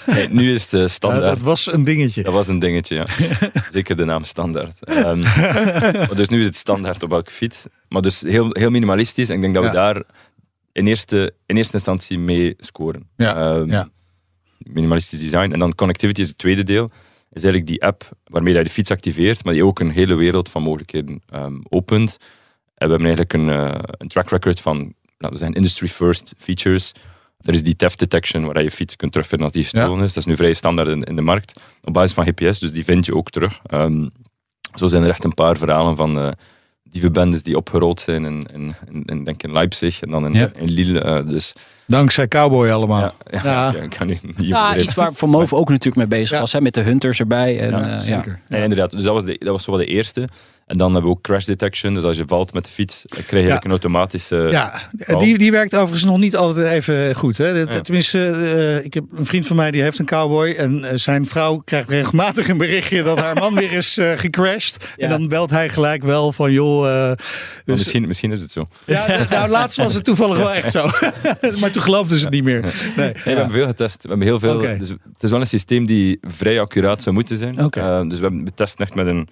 Nee, 0.05 0.27
nu 0.29 0.53
is 0.53 0.67
de 0.67 0.87
standaard. 0.87 1.23
Ja, 1.23 1.29
dat 1.29 1.41
was 1.41 1.73
een 1.73 1.83
dingetje. 1.83 2.23
Dat 2.23 2.33
was 2.33 2.47
een 2.47 2.59
dingetje, 2.59 2.95
ja. 2.95 3.05
Zeker 3.69 3.95
de 3.95 4.05
naam 4.05 4.23
standaard. 4.23 4.97
Um, 4.97 5.21
dus 6.15 6.29
nu 6.29 6.39
is 6.39 6.45
het 6.45 6.55
standaard 6.55 7.03
op 7.03 7.11
elke 7.11 7.31
fiets. 7.31 7.65
Maar 7.87 8.01
dus 8.01 8.21
heel, 8.21 8.47
heel 8.49 8.69
minimalistisch. 8.69 9.29
En 9.29 9.35
ik 9.35 9.41
denk 9.41 9.53
dat 9.53 9.63
we 9.63 9.69
daar 9.69 10.03
in 10.71 10.87
eerste, 10.87 11.33
in 11.45 11.57
eerste 11.57 11.73
instantie 11.73 12.19
mee 12.19 12.53
scoren. 12.57 13.09
Ja, 13.17 13.55
um, 13.55 13.71
ja. 13.71 13.89
Minimalistisch 14.57 15.19
design. 15.19 15.51
En 15.51 15.59
dan 15.59 15.75
connectivity 15.75 16.21
is 16.21 16.27
het 16.27 16.37
tweede 16.37 16.63
deel. 16.63 16.91
Is 17.31 17.43
eigenlijk 17.43 17.71
die 17.71 17.83
app 17.83 18.09
waarmee 18.23 18.53
je 18.53 18.63
de 18.63 18.69
fiets 18.69 18.91
activeert, 18.91 19.43
maar 19.43 19.53
die 19.53 19.65
ook 19.65 19.79
een 19.79 19.91
hele 19.91 20.15
wereld 20.15 20.49
van 20.49 20.61
mogelijkheden 20.61 21.21
um, 21.33 21.61
opent. 21.69 22.17
En 22.75 22.87
we 22.87 22.93
hebben 22.93 23.07
eigenlijk 23.07 23.33
een, 23.33 23.47
uh, 23.47 23.79
een 23.97 24.07
track 24.07 24.29
record 24.29 24.61
van, 24.61 24.77
laten 25.17 25.29
we 25.29 25.37
zeggen, 25.37 25.55
industry 25.55 25.87
first 25.87 26.33
features. 26.37 26.91
Er 27.39 27.53
is 27.53 27.63
die 27.63 27.75
theft 27.75 27.99
detection, 27.99 28.45
waar 28.45 28.63
je 28.63 28.71
fiets 28.71 28.95
kunt 28.95 29.11
terugvinden 29.11 29.47
als 29.47 29.55
die 29.55 29.63
gestolen 29.63 29.97
ja. 29.97 30.03
is. 30.03 30.13
Dat 30.13 30.23
is 30.23 30.29
nu 30.29 30.35
vrij 30.35 30.53
standaard 30.53 30.87
in, 30.87 31.03
in, 31.03 31.15
de 31.15 31.21
markt, 31.21 31.59
op 31.83 31.93
basis 31.93 32.13
van 32.13 32.25
GPS, 32.25 32.59
dus 32.59 32.71
die 32.71 32.83
vind 32.83 33.05
je 33.05 33.15
ook 33.15 33.29
terug. 33.29 33.59
Um, 33.73 34.11
zo 34.77 34.87
zijn 34.87 35.03
er 35.03 35.09
echt 35.09 35.23
een 35.23 35.33
paar 35.33 35.57
verhalen 35.57 35.95
van 35.95 36.25
uh, 36.25 36.31
dievenbendes 36.91 37.43
die 37.43 37.57
opgerold 37.57 37.99
zijn 37.99 38.25
in, 38.25 38.45
in, 38.53 38.75
in, 38.91 39.03
in, 39.05 39.23
denk 39.23 39.43
in 39.43 39.51
Leipzig 39.51 40.01
en 40.01 40.09
dan 40.09 40.25
in, 40.25 40.33
ja. 40.33 40.51
in 40.55 40.69
Lille. 40.69 41.03
Uh, 41.03 41.27
dus 41.27 41.53
Dankzij 41.87 42.27
Cowboy 42.27 42.69
allemaal. 42.69 42.99
Ja, 42.99 43.13
ja, 43.31 43.41
ja. 43.43 43.71
ja 43.71 43.81
ik 43.81 43.89
kan 43.89 44.07
niet 44.07 44.21
ja, 44.37 44.77
iets 44.77 44.93
waar 44.93 45.13
Van 45.13 45.29
Moof 45.29 45.53
ook 45.53 45.69
natuurlijk 45.69 46.09
mee 46.09 46.19
bezig 46.19 46.39
was, 46.39 46.53
hè, 46.53 46.61
met 46.61 46.73
de 46.73 46.81
hunters 46.81 47.19
erbij. 47.19 47.59
En, 47.59 47.69
ja, 47.69 47.95
uh, 47.95 47.99
zeker. 47.99 48.39
Ja. 48.45 48.57
inderdaad. 48.57 48.91
Dus 48.91 49.03
dat 49.03 49.13
was, 49.13 49.23
de, 49.23 49.35
dat 49.39 49.49
was 49.49 49.63
zo 49.63 49.71
wel 49.71 49.79
de 49.79 49.85
eerste. 49.85 50.27
En 50.69 50.77
dan 50.77 50.91
hebben 50.93 51.11
we 51.11 51.17
ook 51.17 51.23
crash 51.23 51.45
detection. 51.45 51.93
Dus 51.93 52.03
als 52.03 52.17
je 52.17 52.23
valt 52.27 52.53
met 52.53 52.63
de 52.63 52.69
fiets, 52.69 53.05
krijg 53.25 53.45
je 53.45 53.51
Ja. 53.51 53.59
een 53.63 53.69
automatische... 53.71 54.35
Ja, 54.51 54.81
die, 55.17 55.37
die 55.37 55.51
werkt 55.51 55.73
overigens 55.75 56.03
nog 56.03 56.17
niet 56.17 56.35
altijd 56.35 56.67
even 56.67 57.15
goed. 57.15 57.37
Hè? 57.37 57.53
Dat- 57.65 57.73
Ja. 57.73 57.81
Tenminste, 57.81 58.29
eh, 58.31 58.85
ik 58.85 58.93
heb 58.93 59.03
een 59.15 59.25
vriend 59.25 59.47
van 59.47 59.55
mij 59.55 59.71
die 59.71 59.81
heeft 59.81 59.99
een 59.99 60.05
cowboy. 60.05 60.49
En 60.51 60.83
eh, 60.85 60.97
zijn 60.97 61.25
vrouw 61.25 61.61
krijgt 61.65 61.89
regelmatig 61.89 62.47
een 62.47 62.57
berichtje 62.57 63.03
dat 63.03 63.19
haar 63.19 63.35
man 63.35 63.55
weer 63.55 63.71
is 63.71 63.97
eh, 63.97 64.11
gecrashed. 64.15 64.93
Ja. 64.97 65.03
En 65.03 65.09
dan 65.09 65.27
belt 65.27 65.49
hij 65.49 65.69
gelijk 65.69 66.03
wel 66.03 66.31
van 66.31 66.51
joh. 66.51 66.83
dus, 67.15 67.15
misschien, 67.65 68.07
misschien 68.07 68.31
is 68.31 68.41
het 68.41 68.51
zo. 68.51 68.67
ja, 68.85 69.25
nou, 69.29 69.49
laatst 69.49 69.77
was 69.77 69.93
het 69.93 70.03
toevallig 70.03 70.37
wel 70.37 70.53
echt 70.53 70.71
zo. 70.71 70.89
maar 71.61 71.71
toen 71.71 71.81
geloofden 71.81 72.17
ze 72.17 72.23
het 72.23 72.33
niet 72.33 72.43
meer. 72.43 72.61
Nee. 72.61 72.71
Nee, 72.95 73.13
we 73.13 73.29
hebben 73.29 73.51
veel 73.51 73.67
getest. 73.67 74.01
We 74.03 74.09
hebben 74.09 74.27
heel 74.27 74.39
veel. 74.39 74.57
Dus 74.59 74.89
het 74.89 75.23
is 75.23 75.29
wel 75.29 75.39
een 75.39 75.47
systeem 75.47 75.85
die 75.85 76.17
vrij 76.21 76.59
accuraat 76.59 77.03
zou 77.03 77.15
moeten 77.15 77.37
zijn. 77.37 77.57
Eh, 77.57 78.01
dus 78.01 78.17
we 78.17 78.21
hebben 78.23 78.45
getest 78.45 78.79
echt 78.79 78.95
met 78.95 79.07
een, 79.07 79.27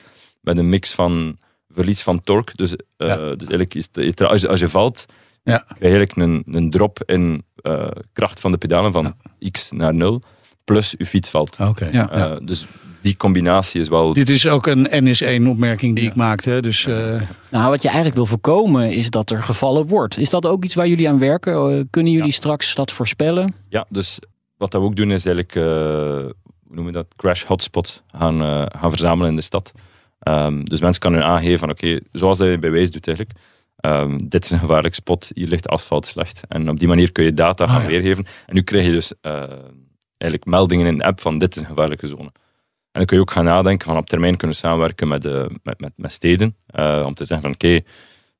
met 0.47 0.57
een 0.57 0.69
mix 0.69 0.93
van 0.93 1.37
verlies 1.73 2.01
van 2.01 2.21
torque. 2.23 2.55
Dus, 2.55 2.75
eh, 2.75 3.07
Ja. 3.07 3.15
dus 3.15 3.47
eigenlijk 3.47 3.75
is 3.75 3.87
het, 3.91 4.21
als, 4.21 4.41
je, 4.41 4.47
als 4.47 4.59
je 4.59 4.69
valt, 4.69 5.05
Ja. 5.43 5.57
krijg 5.57 5.77
je 5.79 5.97
eigenlijk 5.97 6.15
een, 6.15 6.43
een 6.55 6.69
drop 6.69 7.03
in 7.05 7.43
eh, 7.55 7.87
kracht 8.13 8.39
van 8.39 8.51
de 8.51 8.57
pedalen 8.57 8.91
van 8.91 9.15
x 9.51 9.71
naar 9.71 9.93
0. 9.93 10.21
Plus 10.63 10.95
je 10.97 11.05
fiets 11.05 11.29
valt. 11.29 11.57
Oké. 11.61 11.89
Ja. 11.91 12.09
Eh, 12.11 12.37
dus 12.43 12.65
die 13.01 13.17
combinatie 13.17 13.81
is 13.81 13.87
wel. 13.87 14.13
Dit 14.13 14.29
is 14.29 14.47
ook 14.47 14.67
een 14.67 14.87
NS1-opmerking 14.91 15.95
die 15.95 16.07
ik 16.07 16.15
maakte. 16.15 16.49
hè. 16.49 16.61
Dus 16.61 16.85
eh, 16.85 17.21
Nou, 17.49 17.69
wat 17.69 17.81
je 17.81 17.87
eigenlijk 17.87 18.15
wil 18.15 18.25
voorkomen 18.25 18.91
is 18.93 19.09
dat 19.09 19.29
er 19.29 19.43
gevallen 19.43 19.85
wordt. 19.87 20.17
Is 20.17 20.29
dat 20.29 20.45
ook 20.45 20.63
iets 20.63 20.75
waar 20.75 20.87
jullie 20.87 21.09
aan 21.09 21.19
werken? 21.19 21.87
Kunnen 21.89 22.11
jullie 22.11 22.31
straks 22.31 22.75
dat 22.75 22.91
voorspellen? 22.91 23.53
Ja, 23.69 23.87
dus 23.91 24.19
wat 24.57 24.71
dat 24.71 24.81
we 24.81 24.87
ook 24.87 24.95
doen 24.95 25.11
is 25.11 25.25
eigenlijk, 25.25 25.55
eh, 25.55 25.63
hoe 25.63 26.75
noemen 26.75 26.85
we 26.85 26.91
dat, 26.91 27.07
crash 27.15 27.43
hotspots 27.43 28.01
gaan, 28.17 28.41
eh, 28.41 28.65
gaan 28.79 28.89
verzamelen 28.89 29.29
in 29.29 29.35
de 29.35 29.41
stad. 29.41 29.71
Ehm, 30.19 30.63
dus 30.63 30.81
mensen 30.81 31.01
kunnen 31.01 31.23
aangeven 31.25 31.59
van 31.59 31.69
oké, 31.69 31.99
zoals 32.11 32.37
dat 32.37 32.47
je 32.47 32.59
bij 32.59 32.71
Waze 32.71 32.91
doet 32.91 33.07
eigenlijk. 33.07 33.39
ehm, 33.77 34.17
dit 34.23 34.43
is 34.43 34.49
een 34.51 34.59
gevaarlijk 34.59 34.93
spot, 34.95 35.31
hier 35.33 35.47
ligt 35.47 35.67
asfalt 35.67 36.05
slecht. 36.05 36.41
En 36.47 36.69
op 36.69 36.79
die 36.79 36.87
manier 36.87 37.11
kun 37.11 37.23
je 37.23 37.33
data 37.33 37.67
gaan 37.67 37.75
Ah, 37.75 37.81
ja. 37.83 37.87
weergeven. 37.89 38.25
En 38.45 38.55
nu 38.55 38.61
krijg 38.61 38.85
je 38.85 38.91
dus 38.91 39.13
eh, 39.21 39.33
eigenlijk 40.17 40.45
meldingen 40.45 40.85
in 40.87 40.97
de 40.97 41.03
app 41.03 41.19
van 41.21 41.37
dit 41.37 41.55
is 41.55 41.61
een 41.61 41.67
gevaarlijke 41.67 42.07
zone. 42.07 42.31
En 42.91 43.03
dan 43.03 43.05
kun 43.05 43.15
je 43.15 43.21
ook 43.21 43.31
gaan 43.31 43.43
nadenken 43.45 43.87
van 43.87 43.97
op 43.97 44.09
termijn 44.09 44.37
kunnen 44.37 44.55
we 44.55 44.61
samenwerken 44.67 45.07
met, 45.07 45.23
met, 45.63 45.79
met, 45.79 45.91
met 45.95 46.11
steden. 46.11 46.55
eh, 46.65 47.03
om 47.05 47.13
te 47.13 47.25
zeggen 47.25 47.45
van 47.45 47.53
oké, 47.53 47.79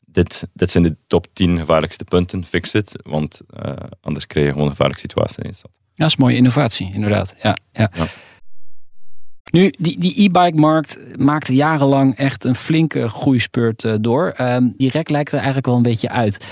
dit, 0.06 0.44
dit 0.54 0.72
zijn 0.72 0.84
de 0.84 0.96
top 1.08 1.26
10 1.34 1.58
gevaarlijkste 1.58 2.04
punten, 2.04 2.46
fix 2.46 2.74
it. 2.74 2.92
Want 3.04 3.42
eh, 3.50 3.74
anders 4.02 4.28
krijg 4.28 4.46
je 4.46 4.52
gewoon 4.52 4.66
een 4.68 4.72
gevaarlijke 4.76 5.02
situatie 5.04 5.44
in 5.44 5.50
de 5.50 5.56
stad. 5.56 5.72
Ja, 5.80 6.04
dat 6.04 6.08
is 6.08 6.16
mooie 6.16 6.36
innovatie, 6.36 6.94
inderdaad. 6.94 7.36
Ja, 7.42 7.58
ja. 7.72 7.92
Ja. 7.94 8.06
Nu, 9.52 9.74
die 9.80 10.00
die 10.00 10.24
e-bike-markt 10.24 11.18
maakte 11.18 11.56
jarenlang 11.56 12.16
echt 12.16 12.44
een 12.44 12.56
flinke 12.56 13.10
groeispurt 13.10 13.84
eh, 13.84 13.96
door. 14.02 14.30
Ehm, 14.30 14.70
die 14.78 14.92
rek 14.92 15.10
lijkt 15.10 15.32
er 15.32 15.38
eigenlijk 15.38 15.66
wel 15.66 15.76
een 15.76 15.82
beetje 15.82 16.10
uit. 16.10 16.46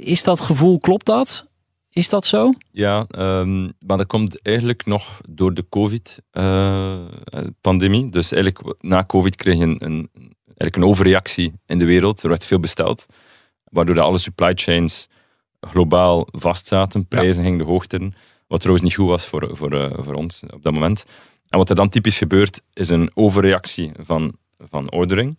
Is 0.00 0.22
dat 0.22 0.40
gevoel, 0.40 0.78
klopt 0.78 1.06
dat? 1.06 1.46
Is 1.90 2.08
dat 2.08 2.26
zo? 2.26 2.52
Ja, 2.70 3.04
ehm, 3.08 3.62
maar 3.62 3.96
dat 3.96 4.06
komt 4.06 4.42
eigenlijk 4.42 4.86
nog 4.86 5.20
door 5.28 5.54
de 5.54 5.68
COVID-pandemie. 5.68 8.10
dus 8.10 8.32
eigenlijk 8.32 8.76
na 8.80 9.04
COVID 9.04 9.36
kreeg 9.36 9.56
je 9.56 9.62
een, 9.62 9.76
een, 9.78 10.08
eigenlijk 10.44 10.76
een 10.76 10.84
overreactie 10.84 11.52
in 11.66 11.78
de 11.78 11.84
wereld. 11.84 12.22
Er 12.22 12.28
werd 12.28 12.44
veel 12.44 12.60
besteld, 12.60 13.06
waardoor 13.64 13.94
de 13.94 14.00
alle 14.00 14.18
supply 14.18 14.52
chains 14.54 15.08
globaal 15.60 16.26
vastzaten. 16.30 17.06
Prijzen 17.06 17.42
gingen 17.42 17.58
de 17.58 17.64
hoogte 17.64 17.98
in. 17.98 18.14
Wat 18.46 18.60
trouwens 18.60 18.86
niet 18.86 18.96
goed 18.96 19.08
was 19.08 19.26
voor, 19.26 19.56
voor, 19.56 19.72
eh, 19.72 19.92
voor 19.96 20.14
ons 20.14 20.42
op 20.50 20.62
dat 20.62 20.72
moment. 20.72 21.04
En 21.48 21.58
wat 21.58 21.68
er 21.68 21.74
dan 21.74 21.88
typisch 21.88 22.18
gebeurt, 22.18 22.62
is 22.72 22.88
een 22.88 23.10
overreactie 23.14 23.92
van, 23.98 24.36
van 24.58 24.90
ordering. 24.90 25.38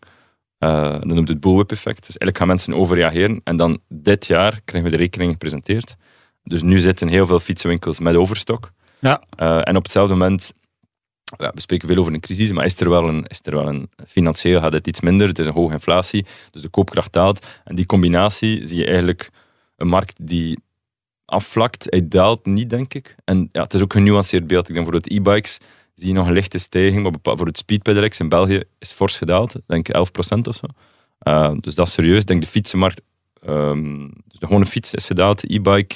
Eh, 0.57 0.91
dat 0.91 1.05
noemt 1.05 1.27
het 1.27 1.39
bullwhip 1.39 1.71
effect. 1.71 1.97
Dus 1.97 2.17
eigenlijk 2.17 2.37
gaan 2.37 2.47
mensen 2.47 2.73
overreageren. 2.73 3.41
En 3.43 3.57
dan 3.57 3.79
dit 3.87 4.25
jaar 4.25 4.61
krijgen 4.65 4.91
we 4.91 4.97
de 4.97 5.03
rekening 5.03 5.31
gepresenteerd. 5.31 5.95
Dus 6.43 6.61
nu 6.61 6.79
zitten 6.79 7.07
heel 7.07 7.25
veel 7.25 7.39
fietsenwinkels 7.39 7.99
met 7.99 8.15
overstok. 8.15 8.71
Ja. 8.99 9.21
Eh, 9.29 9.67
en 9.67 9.75
op 9.75 9.83
hetzelfde 9.83 10.13
moment, 10.13 10.53
ja, 11.37 11.51
we 11.53 11.61
spreken 11.61 11.87
veel 11.87 11.97
over 11.97 12.13
een 12.13 12.19
crisis, 12.19 12.51
maar 12.51 12.65
is 12.65 12.79
er 12.79 12.89
wel 12.89 13.07
een, 13.07 13.25
is 13.27 13.39
er 13.43 13.55
wel 13.55 13.67
een 13.67 13.89
financieel 14.07 14.59
gaat 14.59 14.71
het 14.71 14.87
iets 14.87 15.01
minder. 15.01 15.27
Het 15.27 15.39
is 15.39 15.45
een 15.45 15.53
hoge 15.53 15.73
inflatie, 15.73 16.25
dus 16.51 16.61
de 16.61 16.69
koopkracht 16.69 17.13
daalt. 17.13 17.47
En 17.63 17.75
die 17.75 17.85
combinatie 17.85 18.67
zie 18.67 18.77
je 18.77 18.85
eigenlijk 18.85 19.29
een 19.75 19.87
markt 19.87 20.27
die 20.27 20.59
afvlakt. 21.25 21.85
Hij 21.89 22.07
daalt 22.07 22.45
niet, 22.45 22.69
denk 22.69 22.93
ik. 22.93 23.15
En 23.23 23.49
ja, 23.51 23.61
het 23.61 23.73
is 23.73 23.81
ook 23.81 23.93
een 23.93 24.01
genuanceerd 24.01 24.47
beeld. 24.47 24.67
Ik 24.67 24.73
denk 24.73 24.85
voor 24.85 24.95
het 24.95 25.11
e-bikes 25.11 25.57
zie 25.99 26.07
je 26.07 26.13
nog 26.13 26.27
een 26.27 26.33
lichte 26.33 26.57
stijging, 26.57 27.03
maar 27.23 27.35
voor 27.37 27.45
het 27.47 27.57
speedpedelecs 27.57 28.19
in 28.19 28.29
België 28.29 28.61
is 28.79 28.91
fors 28.91 29.17
gedaald. 29.17 29.55
Denk 29.67 29.87
ik 29.87 29.95
11% 29.95 29.99
of 30.47 30.55
zo. 30.55 30.65
Eh, 31.19 31.51
dus 31.59 31.75
dat 31.75 31.87
is 31.87 31.93
serieus. 31.93 32.19
Ik 32.19 32.27
denk 32.27 32.41
de 32.41 32.47
fietsenmarkt, 32.47 33.01
ehm, 33.41 33.97
dus 34.27 34.39
de 34.39 34.45
gewone 34.45 34.65
fiets 34.65 34.93
is 34.93 35.05
gedaald, 35.05 35.41
de 35.41 35.53
e-bike, 35.53 35.95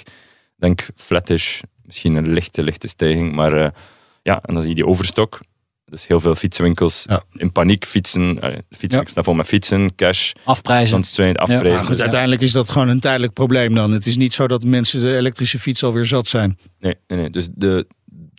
denk 0.58 0.88
flattish, 0.96 1.62
misschien 1.86 2.16
een 2.16 2.30
lichte, 2.34 2.64
lichte 2.64 2.88
stijging. 2.88 3.36
Maar 3.36 3.54
eh, 3.54 3.70
ja, 4.22 4.42
en 4.42 4.54
dan 4.54 4.62
zie 4.62 4.70
je 4.72 4.76
die 4.76 4.88
overstok. 4.88 5.40
Dus 5.86 6.08
heel 6.08 6.20
veel 6.20 6.36
fietsenwinkels 6.36 7.04
Ja. 7.10 7.24
in 7.34 7.52
paniek 7.52 7.86
fietsen. 7.86 8.22
Uh, 8.22 8.42
fietsenwinkels 8.70 9.10
staan 9.12 9.24
vol 9.24 9.34
met 9.34 9.46
fietsen, 9.48 9.96
cash, 9.96 10.32
Afprijzen. 10.46 10.98
afprijzen. 11.36 11.86
goed, 11.86 11.96
ja. 11.96 12.02
uiteindelijk 12.02 12.42
is 12.42 12.52
dat 12.52 12.70
gewoon 12.70 12.88
een 12.88 13.00
tijdelijk 13.00 13.34
probleem 13.34 13.76
dan. 13.76 13.92
Het 13.92 14.06
is 14.08 14.18
niet 14.18 14.34
zo 14.34 14.48
dat 14.48 14.64
mensen 14.64 15.02
de 15.02 15.16
elektrische 15.18 15.60
fiets 15.60 15.84
alweer 15.84 16.06
zat 16.06 16.28
zijn. 16.28 16.58
Nee, 16.80 16.96
nee, 17.08 17.20
nee. 17.20 17.30
Dus 17.30 17.48
de, 17.52 17.86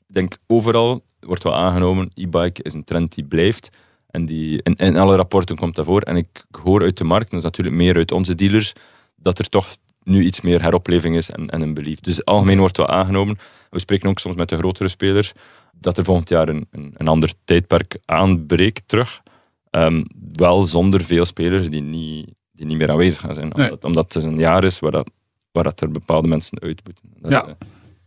ik 0.09 0.15
denk 0.15 0.37
overal 0.47 1.05
wordt 1.27 1.43
wel 1.43 1.55
aangenomen, 1.55 2.11
e-bike 2.15 2.63
is 2.63 2.75
een 2.75 2.85
trend 2.85 3.15
die 3.15 3.25
blijft. 3.25 3.69
En 4.11 4.27
die, 4.27 4.63
in, 4.63 4.75
in 4.75 4.97
alle 4.97 5.17
rapporten 5.17 5.57
komt 5.57 5.75
dat 5.75 5.85
voor. 5.85 6.01
En 6.01 6.17
ik 6.17 6.45
hoor 6.63 6.83
uit 6.83 6.97
de 6.97 7.05
markt, 7.05 7.31
dat 7.31 7.39
is 7.39 7.45
natuurlijk 7.45 7.77
meer 7.77 7.97
uit 7.97 8.13
onze 8.13 8.35
dealers, 8.35 8.73
dat 9.17 9.39
er 9.39 9.49
toch 9.49 9.77
nu 10.03 10.23
iets 10.25 10.41
meer 10.41 10.63
heropleving 10.63 11.17
is 11.17 11.31
en, 11.31 11.47
en 11.47 11.63
een 11.63 11.75
belief. 11.75 12.01
Dus 12.01 12.25
algemeen 12.25 12.59
wordt 12.59 12.77
wel 12.77 12.89
aangenomen. 12.89 13.39
We 13.71 13.79
spreken 13.79 14.09
ook 14.09 14.19
soms 14.19 14.37
met 14.37 14.49
de 14.49 14.57
grotere 14.57 14.89
spelers, 14.89 15.33
dat 15.73 15.97
er 15.99 16.05
volgend 16.05 16.29
jaar 16.29 16.49
een, 16.49 16.67
een, 16.71 16.95
een 16.97 17.09
ander 17.09 17.33
tijdperk 17.45 17.99
aanbreekt 18.05 18.83
terug. 18.87 19.23
Ehm, 19.71 20.05
wel 20.33 20.63
zonder 20.63 21.01
veel 21.05 21.25
spelers 21.25 21.71
die 21.71 21.83
niet, 21.83 22.31
die 22.53 22.67
niet 22.67 22.79
meer 22.79 22.91
aanwezig 22.91 23.21
gaan 23.21 23.35
zijn. 23.35 23.49
Nee. 23.49 23.65
Omdat, 23.65 23.85
omdat 23.85 24.15
het 24.15 24.25
een 24.25 24.39
jaar 24.39 24.65
is 24.65 24.79
waar, 24.79 24.91
dat, 24.91 25.11
waar 25.53 25.65
dat 25.65 25.81
er 25.81 25.91
bepaalde 25.91 26.29
mensen 26.29 26.61
uit 26.61 26.81
moeten. 26.85 27.05
Dat, 27.21 27.31
Ja. 27.31 27.43
is, 27.43 27.49
eh, 27.49 27.55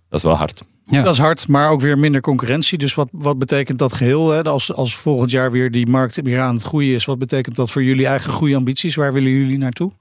dat 0.10 0.20
is 0.20 0.24
wel 0.24 0.36
hard. 0.36 0.64
Ja. 0.90 1.02
Dat 1.04 1.14
is 1.14 1.20
hard, 1.20 1.48
maar 1.48 1.70
ook 1.70 1.82
weer 1.82 1.98
minder 1.98 2.22
concurrentie. 2.22 2.78
Dus 2.78 2.96
wat, 2.96 3.08
wat 3.12 3.38
betekent 3.38 3.80
dat 3.80 3.94
geheel? 3.94 4.30
Hè? 4.30 4.44
Als, 4.44 4.74
als 4.74 4.96
volgend 4.96 5.32
jaar 5.32 5.52
weer 5.52 5.72
die 5.72 5.88
markt 5.88 6.22
weer 6.22 6.40
aan 6.40 6.54
het 6.56 6.64
groeien 6.64 6.96
is, 6.96 7.06
wat 7.06 7.18
betekent 7.18 7.56
dat 7.56 7.72
voor 7.72 7.84
jullie 7.84 8.08
eigen 8.08 8.32
groeiambities? 8.32 8.96
Waar 8.96 9.14
willen 9.14 9.32
jullie 9.32 9.58
naartoe? 9.58 9.92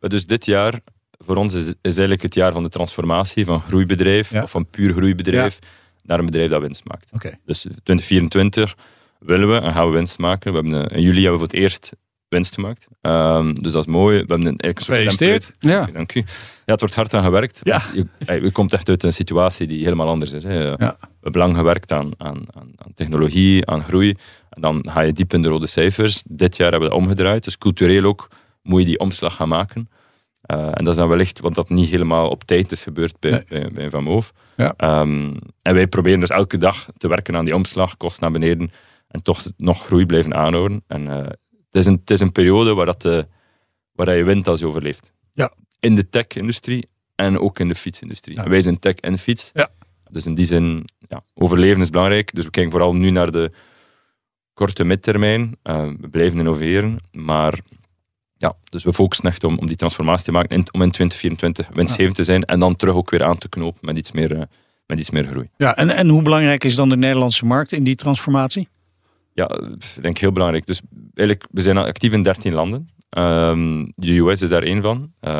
Maar 0.00 0.10
Dus 0.10 0.26
dit 0.26 0.44
jaar, 0.44 0.80
voor 1.18 1.36
ons 1.36 1.54
is, 1.54 1.66
is 1.66 1.74
eigenlijk 1.82 2.22
het 2.22 2.34
jaar 2.34 2.52
van 2.52 2.62
de 2.62 2.68
transformatie 2.68 3.44
van 3.44 3.60
groeibedrijf, 3.60 4.30
Ja. 4.30 4.42
of 4.42 4.50
van 4.50 4.66
puur 4.70 4.92
groeibedrijf, 4.92 5.58
naar 6.02 6.18
een 6.18 6.26
bedrijf 6.26 6.50
dat 6.50 6.60
winst 6.60 6.84
maakt. 6.84 7.10
Dus 7.44 7.60
2024 7.60 8.74
willen 9.18 9.48
we 9.52 9.60
en 9.60 9.72
gaan 9.72 9.86
we 9.86 9.92
winst 9.92 10.18
maken. 10.18 10.52
We 10.52 10.58
hebben 10.60 10.80
een- 10.80 10.88
in 10.96 11.02
juli 11.02 11.14
hebben 11.22 11.32
we 11.32 11.38
voor 11.38 11.46
het 11.46 11.56
eerst 11.56 11.92
winst 12.36 12.54
gemaakt. 12.54 12.86
Ehm, 13.00 13.52
dus 13.54 13.72
dat 13.72 13.86
is 13.86 13.92
mooi. 13.92 14.12
We 14.12 14.18
hebben 14.18 14.38
een, 14.46 14.58
eigenlijk 14.58 14.78
een 14.78 14.84
soort 14.84 14.98
Gefeliciteerd. 14.98 15.54
template. 15.58 15.86
Ja. 15.90 15.92
Dank 15.96 16.14
u. 16.14 16.18
Ja, 16.64 16.72
het 16.72 16.80
wordt 16.80 16.94
hard 16.94 17.14
aan 17.14 17.22
gewerkt. 17.24 17.60
Ja. 17.62 17.82
Je, 18.18 18.50
komt 18.52 18.72
echt 18.72 18.88
uit 18.88 19.02
een 19.02 19.12
situatie 19.12 19.66
die 19.66 19.84
helemaal 19.84 20.08
anders 20.08 20.32
is. 20.32 20.44
Hè. 20.44 20.58
Ja. 20.62 20.76
We 20.76 21.06
hebben 21.20 21.40
lang 21.40 21.56
gewerkt 21.56 21.92
aan, 21.92 22.10
aan, 22.16 22.44
aan, 22.50 22.70
aan 22.76 22.92
technologie, 22.94 23.66
aan 23.66 23.82
groei. 23.82 24.14
En 24.50 24.60
dan 24.60 24.88
ga 24.90 25.00
je 25.00 25.12
diep 25.12 25.32
in 25.32 25.42
de 25.42 25.48
rode 25.48 25.66
cijfers. 25.66 26.22
Dit 26.28 26.56
jaar 26.56 26.70
hebben 26.70 26.88
we 26.88 26.94
dat 26.94 27.04
omgedraaid. 27.04 27.44
Dus 27.44 27.58
cultureel 27.58 28.04
ook 28.04 28.28
moet 28.62 28.80
je 28.80 28.86
die 28.86 28.98
omslag 28.98 29.34
gaan 29.34 29.48
maken. 29.48 29.88
Eh, 30.42 30.58
en 30.58 30.84
dat 30.84 30.88
is 30.88 30.96
dan 30.96 31.08
wellicht 31.08 31.40
wat 31.40 31.54
dat 31.54 31.68
niet 31.68 31.88
helemaal 31.90 32.28
op 32.28 32.44
tijd 32.44 32.72
is 32.72 32.82
gebeurd 32.82 33.20
bij, 33.20 33.30
Nee. 33.30 33.44
bij, 33.48 33.70
bij 33.74 33.90
Van 33.90 34.02
Moof. 34.02 34.32
Ja. 34.56 34.74
Ehm, 34.76 35.34
en 35.62 35.74
wij 35.74 35.86
proberen 35.86 36.20
dus 36.20 36.28
elke 36.30 36.58
dag 36.58 36.86
te 36.96 37.08
werken 37.08 37.36
aan 37.36 37.44
die 37.44 37.54
omslag, 37.54 37.96
kost 37.96 38.20
naar 38.20 38.30
beneden 38.30 38.70
en 39.08 39.22
toch 39.22 39.42
nog 39.56 39.84
groei 39.86 40.06
blijven 40.06 40.34
aanhouden. 40.34 40.82
En 40.86 41.08
eh, 41.08 41.26
is 41.76 41.86
een, 41.86 41.98
het 42.00 42.10
is 42.10 42.20
een 42.20 42.32
periode 42.32 42.74
waar, 42.74 42.86
dat, 42.86 43.04
eh, 43.04 43.22
waar 43.92 44.06
dat 44.06 44.16
je 44.16 44.24
wint 44.24 44.48
als 44.48 44.60
je 44.60 44.66
overleeft. 44.66 45.12
Ja. 45.32 45.52
In 45.80 45.94
de 45.94 46.08
tech-industrie 46.08 46.88
en 47.14 47.38
ook 47.38 47.58
in 47.58 47.68
de 47.68 47.74
fietsindustrie. 47.74 48.36
Ja. 48.36 48.48
Wij 48.48 48.60
zijn 48.60 48.78
tech 48.78 48.94
en 48.94 49.18
fiets. 49.18 49.50
Ja. 49.54 49.68
Dus 50.10 50.26
in 50.26 50.34
die 50.34 50.46
zin, 50.46 50.84
ja, 51.08 51.24
overleven 51.34 51.80
is 51.80 51.90
belangrijk. 51.90 52.34
Dus 52.34 52.44
we 52.44 52.50
kijken 52.50 52.72
vooral 52.72 52.94
nu 52.94 53.10
naar 53.10 53.30
de 53.30 53.50
korte 54.54 54.84
midtermijn. 54.84 55.56
Eh, 55.62 55.88
we 56.00 56.08
blijven 56.08 56.38
innoveren, 56.38 56.98
maar 57.12 57.58
ja, 58.36 58.56
dus 58.70 58.84
we 58.84 58.92
focussen 58.92 59.26
echt 59.26 59.44
om, 59.44 59.58
om 59.58 59.66
die 59.66 59.76
transformatie 59.76 60.24
te 60.24 60.32
maken, 60.32 60.56
in, 60.56 60.72
om 60.72 60.82
in 60.82 60.90
2024 60.90 61.68
winstgevend 61.72 62.16
te 62.16 62.24
zijn 62.24 62.42
en 62.42 62.60
dan 62.60 62.76
terug 62.76 62.94
ook 62.94 63.10
weer 63.10 63.24
aan 63.24 63.38
te 63.38 63.48
knopen 63.48 63.80
met 63.82 63.98
iets 63.98 64.12
meer, 64.12 64.32
eh, 64.32 64.42
met 64.86 64.98
iets 64.98 65.10
meer 65.10 65.26
groei. 65.26 65.50
Ja, 65.56 65.76
en, 65.76 65.90
en 65.90 66.08
hoe 66.08 66.22
belangrijk 66.22 66.64
is 66.64 66.74
dan 66.74 66.88
de 66.88 66.96
Nederlandse 66.96 67.44
markt 67.44 67.72
in 67.72 67.84
die 67.84 67.94
transformatie? 67.94 68.68
Ja, 69.36 69.60
ik 69.96 70.02
denk 70.02 70.18
heel 70.18 70.32
belangrijk. 70.32 70.66
Dus 70.66 70.80
eigenlijk, 71.14 71.48
we 71.50 71.60
zijn 71.62 71.76
actief 71.76 72.12
in 72.12 72.22
13 72.22 72.54
landen. 72.54 72.88
Ehm, 73.08 73.86
de 73.94 74.18
US 74.18 74.42
is 74.42 74.48
daar 74.48 74.62
één 74.62 74.82
van. 74.82 75.12
Eh, 75.20 75.32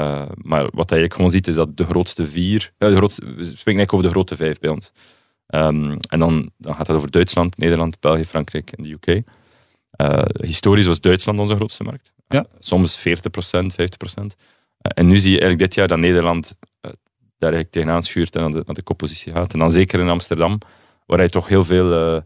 maar 0.42 0.62
wat 0.62 0.88
je 0.88 0.94
eigenlijk 0.94 1.14
gewoon 1.14 1.30
ziet, 1.30 1.46
is 1.46 1.54
dat 1.54 1.76
de 1.76 1.84
grootste 1.84 2.26
vier... 2.26 2.72
eh, 2.78 2.88
de 2.88 2.96
grootste, 2.96 3.20
we 3.20 3.30
spreken 3.32 3.50
eigenlijk 3.64 3.92
over 3.92 4.06
de 4.06 4.12
grote 4.12 4.36
vijf 4.36 4.58
bij 4.58 4.70
ons. 4.70 4.92
Ehm, 5.46 5.96
en 6.08 6.18
dan, 6.18 6.50
dan 6.58 6.74
gaat 6.74 6.86
het 6.86 6.96
over 6.96 7.10
Duitsland, 7.10 7.58
Nederland, 7.58 8.00
België, 8.00 8.24
Frankrijk 8.24 8.70
en 8.70 8.82
de 8.82 8.90
UK. 8.90 9.22
Eh, 9.90 10.22
historisch 10.40 10.86
was 10.86 11.00
Duitsland 11.00 11.38
onze 11.38 11.54
grootste 11.54 11.82
markt. 11.82 12.12
Ja. 12.28 12.46
Soms 12.58 12.98
40%, 12.98 13.74
50%. 13.74 14.36
Eh, 14.78 14.90
en 14.94 15.06
nu 15.06 15.16
zie 15.18 15.32
je 15.32 15.40
eigenlijk 15.40 15.58
dit 15.58 15.74
jaar 15.74 15.88
dat 15.88 15.98
Nederland 15.98 16.56
daar 17.38 17.52
eigenlijk 17.52 17.70
tegenaan 17.70 18.02
schuurt 18.02 18.36
en 18.36 18.42
aan 18.42 18.52
de, 18.52 18.62
aan 18.66 18.74
de 18.74 18.82
koppositie 18.82 19.32
gaat. 19.32 19.52
En 19.52 19.58
dan 19.58 19.70
zeker 19.70 20.00
in 20.00 20.08
Amsterdam, 20.08 20.58
waar 21.06 21.22
je 21.22 21.28
toch 21.28 21.48
heel 21.48 21.64
veel, 21.64 22.22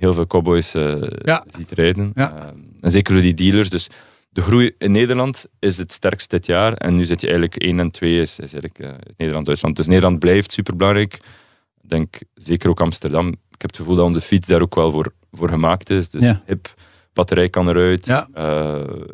heel 0.00 0.14
veel 0.14 0.26
cowboys 0.26 0.74
eh, 0.74 1.02
Ja. 1.22 1.44
ziet 1.56 1.70
rijden. 1.72 2.12
Ja. 2.14 2.36
Eh, 2.36 2.46
en 2.80 2.90
zeker 2.90 3.12
door 3.12 3.22
die 3.22 3.34
dealers. 3.34 3.70
Dus 3.70 3.88
de 4.30 4.42
groei 4.42 4.74
in 4.78 4.90
Nederland 4.92 5.46
is 5.58 5.78
het 5.78 5.92
sterkst 5.92 6.30
dit 6.30 6.46
jaar. 6.46 6.72
En 6.74 6.96
nu 6.96 7.04
zit 7.04 7.20
je 7.20 7.26
eigenlijk 7.28 7.56
1 7.62 7.80
en 7.80 7.90
2 7.90 8.20
is, 8.20 8.38
is 8.38 8.52
eigenlijk 8.52 8.78
eh, 8.78 8.90
Nederland-Duitsland. 9.16 9.76
Dus 9.76 9.86
Nederland 9.86 10.18
blijft 10.18 10.52
superbelangrijk. 10.52 11.14
Ik 11.82 11.88
denk 11.90 12.16
zeker 12.34 12.68
ook 12.70 12.80
Amsterdam. 12.80 13.26
Ik 13.28 13.60
heb 13.66 13.70
het 13.70 13.76
gevoel 13.76 13.94
dat 13.96 14.04
onze 14.06 14.20
fiets 14.20 14.48
daar 14.48 14.60
ook 14.60 14.74
wel 14.74 14.90
voor, 14.90 15.12
voor 15.32 15.48
gemaakt 15.48 15.90
is. 15.90 16.10
Dus 16.10 16.22
Ja. 16.22 16.42
hip, 16.46 16.74
batterij 17.12 17.48
kan 17.48 17.68
eruit, 17.68 18.06
Ja. 18.06 18.28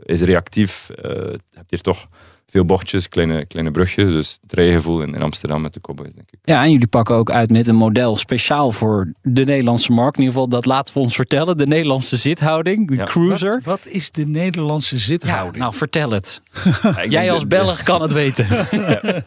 is 0.02 0.21
reactief. 0.21 0.90
eh, 0.90 1.11
je 1.12 1.38
hebt 1.57 1.71
hier 1.71 1.81
toch 1.81 2.09
veel 2.50 2.65
bochtjes, 2.65 3.09
kleine, 3.09 3.47
kleine 3.47 3.71
brugjes. 3.71 4.11
Dus 4.11 4.38
het 4.43 4.53
rijgevoel 4.53 5.03
in, 5.03 5.15
in 5.15 5.23
Amsterdam 5.23 5.62
met 5.62 5.73
de 5.73 5.81
Cowboys, 5.81 6.15
denk 6.15 6.29
ik. 6.31 6.38
Ja, 6.45 6.62
en 6.65 6.71
jullie 6.71 6.87
pakken 6.87 7.15
ook 7.15 7.31
uit 7.31 7.50
met 7.50 7.69
een 7.69 7.75
model 7.76 8.17
speciaal 8.17 8.73
voor 8.73 9.12
de 9.23 9.45
Nederlandse 9.45 9.93
markt. 9.93 10.17
In 10.17 10.23
ieder 10.23 10.35
geval, 10.35 10.49
dat 10.50 10.65
laten 10.67 10.95
we 10.95 11.00
ons 11.00 11.15
vertellen. 11.15 11.57
De 11.57 11.67
Nederlandse 11.67 12.17
zithouding, 12.17 12.88
de 12.88 12.95
Ja. 12.97 13.05
Cruiser. 13.05 13.50
Wat, 13.53 13.65
wat 13.65 13.87
is 13.87 14.11
de 14.11 14.26
Nederlandse 14.26 14.95
Ja, 14.95 15.00
zithouding? 15.00 15.57
nou 15.57 15.75
vertel 15.75 16.11
het. 16.11 16.43
Ja, 16.83 16.99
ik 17.00 17.11
Jij 17.11 17.21
denk 17.21 17.31
als 17.33 17.41
de- 17.43 17.47
Belg 17.49 17.83
kan 17.83 18.03
het 18.03 18.12
weten. 18.12 18.47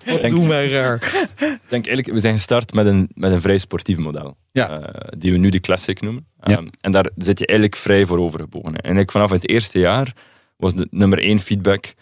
Ik 0.04 0.22
denk, 0.22 0.30
Doen 0.30 0.48
wij 0.48 0.70
raar. 0.70 0.94
ik 1.40 1.60
denk 1.68 1.86
eigenlijk, 1.86 2.12
we 2.12 2.20
zijn 2.20 2.36
gestart 2.36 2.74
met 2.74 2.86
een, 2.86 3.10
met 3.14 3.32
een 3.32 3.42
vrij 3.42 3.58
sportief 3.58 3.98
model. 3.98 4.38
Ja. 4.52 4.70
Eh, 4.82 5.08
die 5.18 5.32
we 5.32 5.38
nu 5.38 5.50
de 5.50 5.60
Classic 5.60 6.02
noemen. 6.02 6.26
Ja. 6.42 6.58
Ehm, 6.58 6.68
en 6.82 6.92
daar 6.92 7.10
zit 7.18 7.40
je 7.40 7.46
eigenlijk 7.46 7.80
vrij 7.80 8.06
voor 8.06 8.20
overgebogen. 8.20 8.68
En 8.68 8.74
eigenlijk 8.76 9.12
vanaf 9.12 9.30
het 9.30 9.50
eerste 9.50 9.80
jaar 9.80 10.14
was 10.58 10.74
de 10.74 10.88
nummer 10.92 11.20
één 11.20 11.40
feedback. 11.40 11.94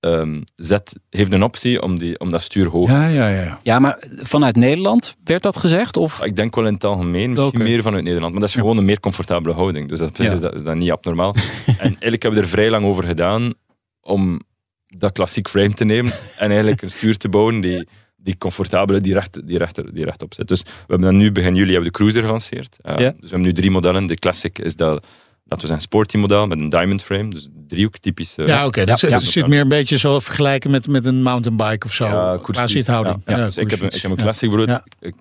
Ehm, 0.00 0.40
zet, 0.56 0.98
heeft 1.10 1.32
een 1.32 1.42
optie 1.42 1.82
om, 1.82 1.98
die, 1.98 2.18
om 2.20 2.30
dat 2.30 2.42
stuur 2.42 2.68
hoog 2.68 2.88
Ja, 2.90 3.06
ja, 3.06 3.28
ja. 3.28 3.58
Ja, 3.62 3.78
maar 3.78 4.08
vanuit 4.16 4.56
Nederland 4.56 5.16
werd 5.24 5.42
dat 5.42 5.56
gezegd? 5.56 5.96
Of? 5.96 6.24
Ik 6.24 6.36
denk 6.36 6.54
wel 6.54 6.66
in 6.66 6.74
het 6.74 6.84
algemeen, 6.84 7.30
misschien 7.30 7.62
meer 7.62 7.82
vanuit 7.82 8.04
Nederland. 8.04 8.32
Maar 8.32 8.40
dat 8.40 8.48
is 8.50 8.54
gewoon 8.54 8.76
een 8.76 8.84
meer 8.84 9.00
comfortabele 9.00 9.54
houding. 9.54 9.88
Dus 9.88 9.98
dat, 9.98 10.08
op 10.08 10.16
zich 10.16 10.26
Ja. 10.26 10.32
is, 10.32 10.40
dat, 10.40 10.54
is 10.54 10.62
dat 10.62 10.74
niet 10.76 10.90
abnormaal. 10.90 11.34
en 11.66 11.74
eigenlijk 11.78 12.22
hebben 12.22 12.40
we 12.40 12.46
er 12.46 12.52
vrij 12.52 12.70
lang 12.70 12.84
over 12.84 13.04
gedaan 13.04 13.52
om 14.00 14.40
dat 14.86 15.12
klassiek 15.12 15.48
frame 15.48 15.72
te 15.72 15.84
nemen 15.84 16.12
en 16.36 16.48
eigenlijk 16.50 16.82
een 16.82 16.90
stuur 16.90 17.16
te 17.16 17.28
bouwen 17.28 17.60
die, 17.60 17.88
die 18.16 18.38
comfortabele, 18.38 19.00
die, 19.00 19.12
recht, 19.12 19.46
die, 19.46 19.58
recht, 19.58 19.94
die 19.94 20.04
rechtop 20.04 20.34
zit. 20.34 20.48
Dus 20.48 20.62
we 20.62 20.70
hebben 20.86 21.06
dan 21.06 21.16
nu, 21.16 21.32
begin 21.32 21.54
juli, 21.54 21.72
hebben 21.72 21.84
we 21.84 21.90
de 21.90 21.98
Cruiser 21.98 22.22
gelanceerd. 22.22 22.76
Uh, 22.86 22.92
Ja. 22.92 23.10
Dus 23.10 23.20
we 23.20 23.28
hebben 23.28 23.46
nu 23.46 23.52
drie 23.52 23.70
modellen. 23.70 24.06
De 24.06 24.14
Classic 24.14 24.58
is 24.58 24.76
dat, 24.76 25.06
dat 25.50 25.60
was 25.60 25.70
een 25.70 25.80
sporty 25.80 26.16
model 26.16 26.46
met 26.46 26.60
een 26.60 26.68
diamond 26.68 27.02
frame. 27.02 27.28
Dus 27.30 27.48
driehoek 27.68 27.98
typisch. 27.98 28.36
eh, 28.36 28.46
Ja, 28.46 28.66
oké. 28.66 28.78
dat 28.84 28.88
Ja, 28.88 28.96
zit- 28.96 29.10
ja. 29.10 29.18
zit 29.30 29.46
meer 29.46 29.60
een 29.60 29.68
beetje 29.68 29.98
zo 29.98 30.20
vergelijken 30.20 30.70
met, 30.70 30.86
met 30.88 31.06
een 31.06 31.22
mountainbike 31.22 31.86
of 31.86 31.92
zo. 31.92 32.04
Ja, 32.04 32.38
qua 32.42 32.66
zithouding. 32.66 33.22
Ja, 33.26 33.36
Ja, 33.38 33.44
dus 33.44 33.56
ik, 33.56 33.70
heb, 33.70 33.80
een- 33.80 33.86
ik 33.86 33.92
heb 34.02 34.10
een 34.10 34.16
Ja. 34.16 34.22
classic 34.22 34.50
brood. 34.50 34.68
Ja. 34.68 34.84
Ik- 35.00 35.14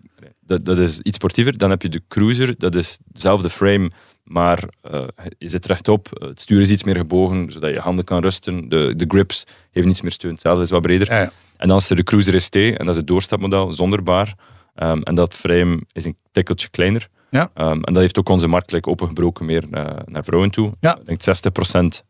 dat, 0.45 0.65
dat 0.65 0.77
is 0.77 0.99
iets 0.99 1.15
sportiever. 1.17 1.57
Dan 1.57 1.69
heb 1.69 1.81
je 1.81 1.89
de 1.89 2.01
cruiser. 2.07 2.57
Dat 2.57 2.75
is 2.75 2.97
dezelfde 3.05 3.49
frame, 3.49 3.91
maar 4.23 4.63
eh, 4.81 5.03
je 5.37 5.49
zit 5.49 5.65
rechtop. 5.65 6.07
Het 6.19 6.41
stuur 6.41 6.61
is 6.61 6.69
iets 6.69 6.83
meer 6.83 6.95
gebogen, 6.95 7.51
zodat 7.51 7.73
je 7.73 7.79
handen 7.79 8.05
kan 8.05 8.21
rusten. 8.21 8.69
De, 8.69 8.93
de 8.95 9.05
grips 9.07 9.43
heeft 9.71 9.87
iets 9.87 10.01
meer 10.01 10.11
steun. 10.11 10.31
Hetzelfde 10.31 10.63
is 10.63 10.69
wat 10.69 10.81
breder. 10.81 11.11
Ja, 11.11 11.19
ja. 11.21 11.31
En 11.57 11.67
dan 11.67 11.77
is 11.77 11.89
er 11.89 11.95
de 11.95 12.03
Cruiser 12.03 12.41
ST, 12.41 12.55
en 12.55 12.77
dat 12.77 12.87
is 12.89 12.95
het 12.95 13.07
doorstapmodel, 13.07 13.73
zonder 13.73 14.03
bar. 14.03 14.33
Ehm, 14.75 15.01
en 15.01 15.15
dat 15.15 15.33
frame 15.33 15.81
is 15.93 16.05
een 16.05 16.15
tikkeltje 16.31 16.69
kleiner. 16.69 17.07
Ja. 17.29 17.49
Ehm, 17.53 17.71
en 17.71 17.93
dat 17.93 18.01
heeft 18.01 18.17
ook 18.17 18.29
onze 18.29 18.47
markt 18.47 18.71
like, 18.71 18.89
opengebroken 18.89 19.45
meer 19.45 19.63
eh, 19.71 19.97
naar 20.05 20.23
vrouwen 20.23 20.51
toe. 20.51 20.73
Ja. 20.79 20.97
Ik 20.97 21.05
denk 21.05 21.21
60% 21.21 22.03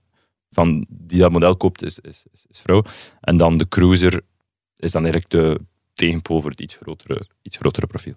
van 0.51 0.85
die 0.89 1.19
dat 1.19 1.31
model 1.31 1.55
koopt 1.55 1.83
is, 1.83 1.99
is, 1.99 2.23
is, 2.33 2.45
is 2.49 2.59
vrouw. 2.59 2.83
En 3.21 3.37
dan 3.37 3.57
de 3.57 3.67
Cruiser 3.67 4.21
is 4.75 4.91
dan 4.91 5.03
eigenlijk 5.03 5.31
de 5.31 5.59
tegenpool 5.93 6.41
voor 6.41 6.49
het 6.49 6.61
iets 6.61 6.75
grotere, 6.81 7.25
iets 7.41 7.57
grotere 7.57 7.87
profiel. 7.87 8.13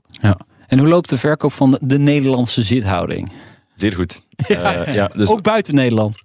En 0.66 0.78
hoe 0.78 0.88
loopt 0.88 1.08
de 1.08 1.18
verkoop 1.18 1.52
van 1.52 1.78
de 1.82 1.98
Nederlandse 1.98 2.62
zithouding? 2.62 3.32
Zeer 3.74 3.92
goed. 3.92 4.20
Eh, 4.42 4.94
ja, 4.94 5.10
dus, 5.14 5.28
Ook 5.28 5.42
buiten 5.42 5.74
Nederland. 5.74 6.22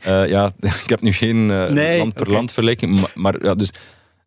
eh, 0.00 0.28
ja, 0.28 0.52
ik 0.84 0.88
heb 0.88 1.00
nu 1.00 1.12
geen 1.12 1.50
eh, 1.50 1.70
Nee, 1.70 1.98
land 1.98 2.14
per 2.14 2.30
land 2.30 2.52
vergelijking, 2.52 3.00
maar, 3.00 3.10
maar 3.14 3.44
ja, 3.44 3.54
dus 3.54 3.70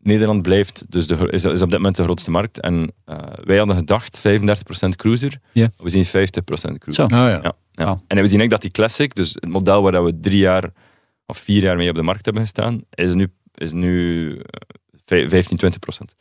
Nederland 0.06 0.42
blijft 0.42 0.86
dus 0.90 1.08
de, 1.08 1.16
is, 1.30 1.46
is 1.46 1.62
op 1.62 1.70
dit 1.70 1.78
moment 1.78 1.96
de 1.96 2.04
grootste 2.04 2.32
markt. 2.32 2.60
En 2.60 2.92
eh, 3.06 3.18
wij 3.44 3.58
hadden 3.58 3.76
gedacht 3.76 4.20
35% 4.20 4.22
cruiser. 4.96 5.40
Ja. 5.52 5.70
We 5.78 5.90
zien 5.90 6.06
50% 6.06 6.10
cruiser. 6.10 6.94
Zo. 6.94 7.04
Oh, 7.04 7.10
ja. 7.10 7.28
Ja, 7.30 7.40
ja. 7.44 7.86
Wauw. 7.86 7.88
En 7.94 7.98
we 8.08 8.08
zien 8.08 8.22
eigenlijk 8.22 8.50
dat 8.50 8.62
die 8.62 8.72
classic, 8.72 9.16
dus 9.16 9.34
het 9.34 9.48
model 9.48 9.82
waar 9.82 9.92
dat 9.92 10.04
we 10.04 10.20
drie 10.20 10.38
jaar 10.40 10.70
of 11.26 11.38
vier 11.38 11.62
jaar 11.62 11.76
mee 11.78 11.90
op 11.90 11.96
de 11.96 12.02
markt 12.02 12.26
hebben 12.26 12.44
gestaan, 12.44 12.82
is 12.94 13.14
nu, 13.14 13.28
is 13.54 13.72
nu 13.72 14.30
eh, 14.32 14.40
vij- 15.06 15.30
15, 15.30 15.58
20 15.58 15.80
procent. 15.80 16.16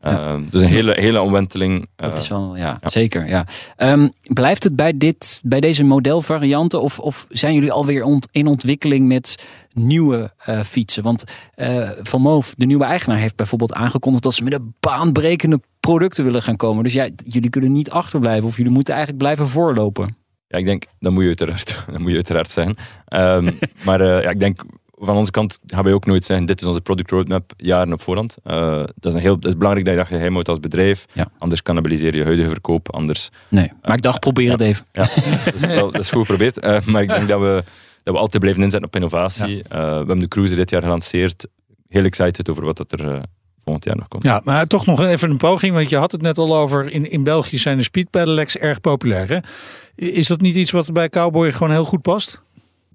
Wauw. 0.00 0.36
Eh, 0.36 0.42
dus 0.50 0.62
een 0.62 0.68
hele, 0.68 0.96
hele 1.00 1.20
omwenteling. 1.20 1.88
Dat 1.96 2.12
eh, 2.12 2.20
is 2.20 2.28
wel, 2.28 2.56
ja, 2.56 2.78
ja. 2.80 2.88
zeker. 2.90 3.28
Ja. 3.28 3.46
Ehm, 3.76 4.08
blijft 4.22 4.64
het 4.64 4.76
bij, 4.76 4.98
dit, 4.98 5.40
bij 5.44 5.60
deze 5.60 5.84
modelvarianten 5.84 6.82
of, 6.82 6.98
of 6.98 7.26
zijn 7.28 7.54
jullie 7.54 7.72
alweer 7.72 8.04
ont- 8.04 8.28
in 8.30 8.46
ontwikkeling 8.46 9.06
met 9.06 9.44
nieuwe 9.72 10.32
eh, 10.38 10.60
fietsen? 10.60 11.02
Want 11.02 11.24
eh, 11.54 11.90
Van 12.02 12.20
Moof, 12.20 12.54
de 12.56 12.66
nieuwe 12.66 12.84
eigenaar, 12.84 13.18
heeft 13.18 13.36
bijvoorbeeld 13.36 13.72
aangekondigd 13.72 14.24
dat 14.24 14.34
ze 14.34 14.44
met 14.44 14.52
een 14.52 14.74
baanbrekende 14.80 15.60
producten 15.80 16.24
willen 16.24 16.42
gaan 16.42 16.56
komen. 16.56 16.84
Dus 16.84 16.92
ja, 16.92 17.08
jullie 17.24 17.50
kunnen 17.50 17.72
niet 17.72 17.90
achterblijven 17.90 18.48
of 18.48 18.56
jullie 18.56 18.72
moeten 18.72 18.94
eigenlijk 18.94 19.22
blijven 19.24 19.48
voorlopen. 19.48 20.16
Ja, 20.46 20.58
ik 20.58 20.64
denk, 20.64 20.82
dat 20.98 21.12
moet 21.12 21.22
je 21.22 21.28
uiteraard, 21.28 21.82
dat 21.90 21.98
moet 21.98 22.08
je 22.08 22.14
uiteraard 22.14 22.50
zeggen. 22.50 22.76
Ehm, 23.04 23.50
maar 23.86 24.04
ja, 24.04 24.30
ik 24.30 24.38
denk, 24.38 24.60
van 25.00 25.16
onze 25.16 25.30
kant 25.30 25.58
gaan 25.66 25.84
wij 25.84 25.92
ook 25.92 26.06
nooit 26.06 26.24
zeggen, 26.24 26.46
dit 26.46 26.60
is 26.60 26.66
onze 26.66 26.80
product 26.80 27.10
roadmap 27.10 27.52
jaren 27.56 27.92
op 27.92 28.02
voorhand. 28.02 28.36
Eh, 28.44 28.76
dat, 28.76 29.04
is 29.04 29.14
een 29.14 29.20
heel, 29.20 29.38
dat 29.38 29.50
is 29.50 29.56
belangrijk 29.56 29.86
dat 29.86 29.94
je 29.94 30.00
dat 30.00 30.10
geheim 30.10 30.32
houdt 30.32 30.48
als 30.48 30.60
bedrijf. 30.60 31.06
Ja. 31.12 31.30
Anders 31.38 31.62
cannibaliseer 31.62 32.16
je 32.16 32.24
huidige 32.24 32.48
verkoop. 32.48 32.92
Anders, 32.94 33.28
Nee, 33.48 33.72
maar 33.82 33.96
ik 33.96 34.02
dacht, 34.02 34.20
probeer 34.20 34.50
het 34.50 34.60
even. 34.60 34.86
ja, 34.92 35.08
dat, 35.44 35.54
is 35.54 35.66
wel, 35.66 35.90
dat 35.90 36.00
is 36.00 36.10
goed 36.10 36.20
geprobeerd. 36.20 36.58
Eh, 36.58 36.80
maar 36.86 37.02
ik 37.02 37.08
denk 37.08 37.28
dat 37.28 37.40
we, 37.40 37.62
dat 38.02 38.14
we 38.14 38.20
altijd 38.20 38.42
blijven 38.42 38.62
inzetten 38.62 38.88
op 38.88 38.94
innovatie. 38.94 39.62
Eh, 39.62 39.78
we 39.78 39.84
hebben 39.84 40.18
de 40.18 40.28
Cruiser 40.28 40.56
dit 40.56 40.70
jaar 40.70 40.82
gelanceerd. 40.82 41.46
Heel 41.88 42.04
excited 42.04 42.50
over 42.50 42.64
wat 42.64 42.76
dat 42.76 42.92
er 42.92 43.14
eh, 43.14 43.20
volgend 43.64 43.84
jaar 43.84 43.96
nog 43.96 44.08
komt. 44.08 44.22
Ja, 44.22 44.40
maar 44.44 44.66
toch 44.66 44.86
nog 44.86 45.00
even 45.00 45.30
een 45.30 45.36
poging, 45.36 45.74
want 45.74 45.90
je 45.90 45.96
had 45.96 46.12
het 46.12 46.22
net 46.22 46.38
al 46.38 46.56
over. 46.56 46.90
In, 46.92 47.10
in 47.10 47.22
België 47.22 47.58
zijn 47.58 47.76
de 47.76 47.82
speed 47.82 48.10
pedelecs 48.10 48.56
erg 48.56 48.80
populair. 48.80 49.28
Hè? 49.28 49.38
Is 49.94 50.26
dat 50.26 50.40
niet 50.40 50.54
iets 50.54 50.70
wat 50.70 50.92
bij 50.92 51.08
Cowboy 51.08 51.52
gewoon 51.52 51.72
heel 51.72 51.84
goed 51.84 52.02
past? 52.02 52.40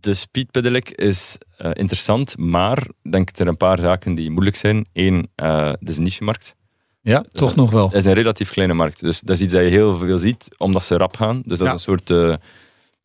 De 0.04 0.13
speed 0.13 0.52
pedelec 0.52 0.89
is 0.89 1.38
eh, 1.58 1.70
interessant, 1.74 2.38
maar 2.38 2.78
ik 3.02 3.12
denk 3.12 3.26
dat 3.32 3.39
er 3.39 3.48
een 3.48 3.58
paar 3.58 3.80
zaken 3.80 4.16
die 4.16 4.30
moeilijk 4.32 4.56
zijn. 4.56 4.86
Eén, 4.94 5.28
eh 5.36 5.68
het 5.80 5.89
is 5.89 5.98
een 5.98 6.04
niche-markt. 6.04 6.56
Ja, 7.02 7.26
toch 7.32 7.56
nog 7.56 7.72
wel. 7.72 7.86
Het 7.88 7.96
is 7.98 8.06
een 8.06 8.13
relatief 8.13 8.50
kleine 8.50 8.74
markt. 8.74 9.00
Dus 9.00 9.20
dat 9.22 9.36
is 9.36 9.42
iets 9.42 9.54
dat 9.54 9.62
je 9.63 9.70
heel 9.70 9.98
veel 9.98 10.18
ziet, 10.18 10.46
omdat 10.58 10.84
ze 10.84 10.98
rap 10.98 11.16
gaan. 11.18 11.42
Dus 11.46 11.58
dat 11.60 11.68
Ja. 11.68 11.74
is 11.74 11.86
een 11.88 11.98
soort 11.98 12.10
eh, 12.10 12.30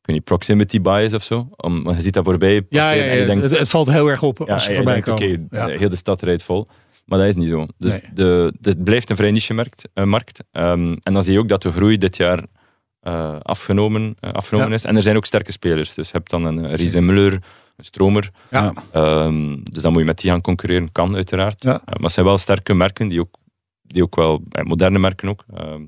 ik 0.01 0.15
weet 0.15 0.17
niet, 0.17 0.25
proximity 0.25 0.81
bias 0.81 1.13
of 1.15 1.23
zo. 1.23 1.49
Om, 1.57 1.91
je 1.95 2.01
ziet 2.01 2.13
dat 2.15 2.25
voorbij 2.25 2.67
Ja, 2.69 2.91
ja, 2.91 3.05
ja, 3.13 3.27
denkt, 3.27 3.43
het, 3.43 3.59
het 3.59 3.69
valt 3.69 3.91
heel 3.91 4.07
erg 4.11 4.23
op 4.23 4.39
ja, 4.47 4.53
als 4.55 4.67
je 4.67 4.75
voorbij 4.75 5.01
komen. 5.01 5.23
oké, 5.49 5.57
ja. 5.57 5.69
eh, 5.69 5.79
heel 5.79 5.89
de 5.89 5.97
stad 5.97 6.23
rijdt 6.23 6.43
vol. 6.43 6.67
Maar 7.07 7.19
dat 7.19 7.29
is 7.29 7.35
niet 7.37 7.49
zo. 7.49 7.67
Dus, 7.79 8.01
Nee. 8.03 8.11
de, 8.15 8.53
dus 8.61 8.73
het 8.75 8.85
blijft 8.85 9.11
een 9.11 9.17
vrij 9.17 9.31
niche-markt. 9.31 9.89
eh, 9.95 10.05
markt. 10.05 10.41
Ehm, 10.53 10.95
en 11.03 11.13
dan 11.13 11.23
zie 11.25 11.33
je 11.33 11.39
ook 11.39 11.49
dat 11.49 11.63
de 11.63 11.73
groei 11.73 11.99
dit 11.99 12.17
jaar 12.17 12.45
afgenomen, 13.42 14.16
eh, 14.21 14.31
afgenomen 14.33 14.68
Ja. 14.68 14.75
is. 14.75 14.85
En 14.85 14.97
er 14.97 15.03
zijn 15.03 15.16
ook 15.16 15.27
sterke 15.27 15.53
spelers. 15.53 15.94
Dus 15.94 16.07
je 16.07 16.16
hebt 16.16 16.31
dan 16.31 16.44
een 16.44 16.75
Riese 16.75 17.01
Muller, 17.01 17.33
een 17.77 17.85
Stromer. 17.85 18.31
Ja. 18.51 18.73
Ehm, 18.92 19.57
dus 19.62 19.83
dan 19.83 19.92
moet 19.92 20.01
je 20.01 20.07
met 20.07 20.18
die 20.18 20.31
gaan 20.31 20.40
concurreren. 20.40 20.92
Kan 20.92 21.14
uiteraard. 21.14 21.62
Ja. 21.62 21.73
Eh, 21.75 21.81
maar 21.87 22.03
het 22.03 22.12
zijn 22.12 22.27
wel 22.27 22.38
sterke 22.38 22.75
merken, 22.75 23.09
die 23.09 23.21
ook, 23.21 23.35
die 23.83 24.03
ook 24.03 24.16
wel, 24.16 24.42
eh, 24.51 24.64
moderne 24.64 24.99
merken 24.99 25.29
ook. 25.29 25.44
Ehm, 25.55 25.83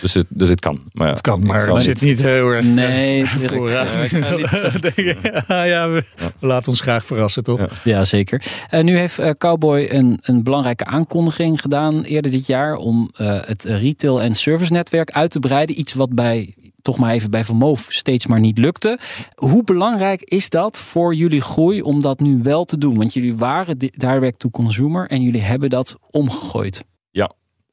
dus, 0.00 0.14
het, 0.14 0.26
dus 0.28 0.48
het 0.48 0.60
kan. 0.60 0.80
Maar 0.92 1.06
ja, 1.06 1.12
Het 1.12 1.20
kan, 1.22 1.46
maar 1.46 1.60
het 1.60 1.72
niet- 1.72 1.82
zit 1.82 2.00
niet 2.02 2.22
heel 2.22 2.50
erg 2.50 2.64
Nee, 2.66 3.26
vooraan. 3.28 3.86
Ja, 5.68 5.90
we, 5.90 6.04
Ja. 6.16 6.32
laten 6.40 6.70
ons 6.70 6.80
graag 6.80 7.04
verrassen, 7.04 7.42
toch? 7.42 7.58
Ja. 7.60 7.68
Ja, 7.84 8.04
zeker. 8.04 8.42
Eh, 8.70 8.82
nu 8.84 8.96
heeft 8.98 9.18
eh, 9.18 9.30
Cowboy 9.30 9.86
een, 9.90 10.18
een 10.22 10.42
belangrijke 10.42 10.84
aankondiging 10.84 11.60
gedaan 11.60 12.02
eerder 12.02 12.30
dit 12.30 12.46
jaar 12.46 12.76
om 12.76 13.10
eh, 13.16 13.38
het 13.40 13.64
retail- 13.64 14.22
en 14.22 14.34
servicenetwerk 14.34 15.10
uit 15.10 15.30
te 15.30 15.38
breiden. 15.40 15.78
Iets 15.80 15.92
wat 15.94 16.14
bij, 16.14 16.54
toch 16.82 16.98
maar 16.98 17.12
even 17.12 17.30
bij 17.30 17.44
Vermoof 17.44 17.86
steeds 17.88 18.26
maar 18.26 18.40
niet 18.40 18.58
lukte. 18.58 18.98
Hoe 19.34 19.64
belangrijk 19.64 20.22
is 20.22 20.48
dat 20.48 20.78
voor 20.78 21.14
jullie 21.14 21.40
groei 21.40 21.82
om 21.82 22.02
dat 22.02 22.20
nu 22.20 22.40
wel 22.42 22.64
te 22.64 22.78
doen? 22.78 22.96
Want 22.96 23.12
jullie 23.14 23.36
waren 23.36 23.78
di- 23.78 23.92
direct 23.96 24.38
to 24.38 24.50
consumer 24.50 25.08
en 25.08 25.22
jullie 25.22 25.42
hebben 25.42 25.70
dat 25.70 25.96
omgegooid. 26.10 26.84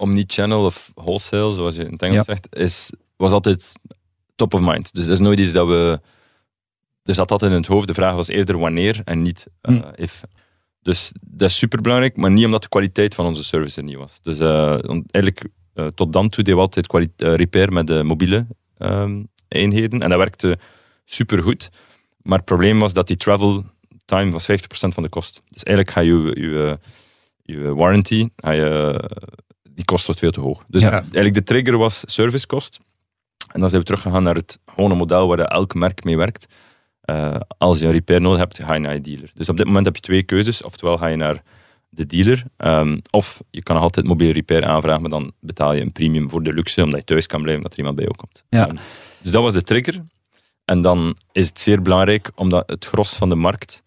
Omnichannel 0.02 0.66
of 0.66 0.92
wholesale, 0.96 1.54
zoals 1.54 1.76
je 1.76 1.84
in 1.84 1.92
het 1.92 2.02
Engels 2.02 2.26
zegt, 2.26 2.56
is, 2.56 2.92
was 3.16 3.32
altijd 3.32 3.74
top 4.36 4.54
of 4.54 4.62
mind. 4.62 4.94
Dus 4.94 5.04
dat 5.04 5.14
is 5.14 5.20
nooit 5.20 5.40
iets 5.40 5.52
dat 5.52 5.68
we... 5.68 6.00
Er 7.04 7.14
zat 7.14 7.32
altijd 7.32 7.52
in 7.52 7.58
het 7.58 7.68
hoofd. 7.68 7.88
De 7.88 7.94
vraag 7.94 8.16
was 8.16 8.28
eerder 8.28 8.58
wanneer 8.58 9.02
en 9.04 9.22
niet 9.22 9.48
eh, 9.62 9.76
Hm. 9.76 10.02
if. 10.02 10.24
Dus 10.82 11.12
dat 11.22 11.50
is 11.50 11.58
superbelangrijk, 11.58 12.18
maar 12.18 12.32
niet 12.32 12.46
omdat 12.46 12.62
de 12.62 12.70
kwaliteit 12.70 13.16
van 13.16 13.26
onze 13.26 13.44
service 13.44 13.78
er 13.78 13.86
niet 13.86 13.96
was. 13.96 14.20
Dus 14.22 14.40
eh, 14.40 14.70
eigenlijk 15.12 15.48
eh, 15.74 15.88
tot 15.88 16.14
dan 16.14 16.30
toe 16.30 16.44
deden 16.44 16.56
we 16.56 16.66
altijd 16.66 16.92
repair 17.18 17.74
met 17.74 17.88
de 17.88 18.04
mobiele 18.04 18.48
ehm, 18.78 19.24
eenheden. 19.48 20.02
En 20.02 20.10
dat 20.10 20.18
werkte 20.18 20.58
supergoed. 21.06 21.70
Maar 22.22 22.38
het 22.38 22.46
probleem 22.46 22.80
was 22.80 22.94
dat 22.94 23.08
die 23.08 23.16
travel 23.16 23.66
time 24.06 24.32
was 24.32 24.52
50% 24.52 24.54
van 24.70 25.04
de 25.04 25.10
kost. 25.10 25.42
Dus 25.48 25.64
eigenlijk 25.64 25.96
ga 25.96 26.02
je 26.02 26.32
je, 26.36 26.80
je 27.42 27.76
warranty, 27.76 28.30
ga 28.36 28.52
je, 28.52 29.00
die 29.76 29.86
kost 29.86 30.06
wordt 30.06 30.20
veel 30.22 30.32
te 30.32 30.40
hoog. 30.40 30.64
Dus 30.68 30.82
Ja. 30.82 30.92
eigenlijk 30.92 31.34
de 31.34 31.44
trigger 31.44 31.78
was 31.78 32.04
servicekost. 32.06 32.80
En 33.52 33.60
dan 33.60 33.70
zijn 33.70 33.82
we 33.82 33.88
teruggegaan 33.88 34.24
naar 34.24 34.36
het 34.36 34.60
gewone 34.66 34.96
model 34.96 35.28
waar 35.28 35.40
elk 35.40 35.74
merk 35.74 36.04
mee 36.04 36.18
werkt. 36.18 36.46
Eh, 37.02 37.36
als 37.58 37.80
je 37.80 37.86
een 37.86 37.92
repair 37.92 38.22
nodig 38.22 38.40
hebt, 38.40 38.64
ga 38.64 38.74
je 38.74 38.80
naar 38.80 38.94
je 38.94 39.02
dealer. 39.02 39.30
Dus 39.34 39.50
op 39.50 39.58
dit 39.58 39.66
moment 39.66 39.86
heb 39.86 39.96
je 39.96 40.02
twee 40.02 40.24
keuzes. 40.24 40.64
Oftewel 40.64 40.98
ga 40.98 41.08
je 41.08 41.16
naar 41.16 41.44
de 41.90 42.06
dealer, 42.06 42.44
ehm, 42.58 42.98
of 43.10 43.42
je 43.50 43.64
kan 43.64 43.78
altijd 43.78 44.06
mobiele 44.06 44.34
repair 44.34 44.66
aanvragen, 44.66 45.02
maar 45.02 45.10
dan 45.10 45.32
betaal 45.40 45.74
je 45.74 45.82
een 45.82 45.92
premium 45.92 46.30
voor 46.30 46.44
de 46.44 46.54
luxe, 46.54 46.84
omdat 46.84 47.00
je 47.00 47.06
thuis 47.06 47.28
kan 47.28 47.42
blijven, 47.42 47.64
dat 47.64 47.72
er 47.72 47.78
iemand 47.78 47.96
bij 47.96 48.06
jou 48.06 48.18
komt. 48.18 48.44
Ja. 48.50 48.68
Ehm, 48.68 48.76
dus 49.22 49.32
dat 49.32 49.42
was 49.44 49.54
de 49.54 49.64
trigger. 49.64 50.02
En 50.66 50.82
dan 50.82 51.16
is 51.32 51.48
het 51.48 51.60
zeer 51.60 51.82
belangrijk, 51.82 52.32
omdat 52.36 52.70
het 52.70 52.86
gros 52.86 53.14
van 53.14 53.30
de 53.30 53.36
markt, 53.36 53.84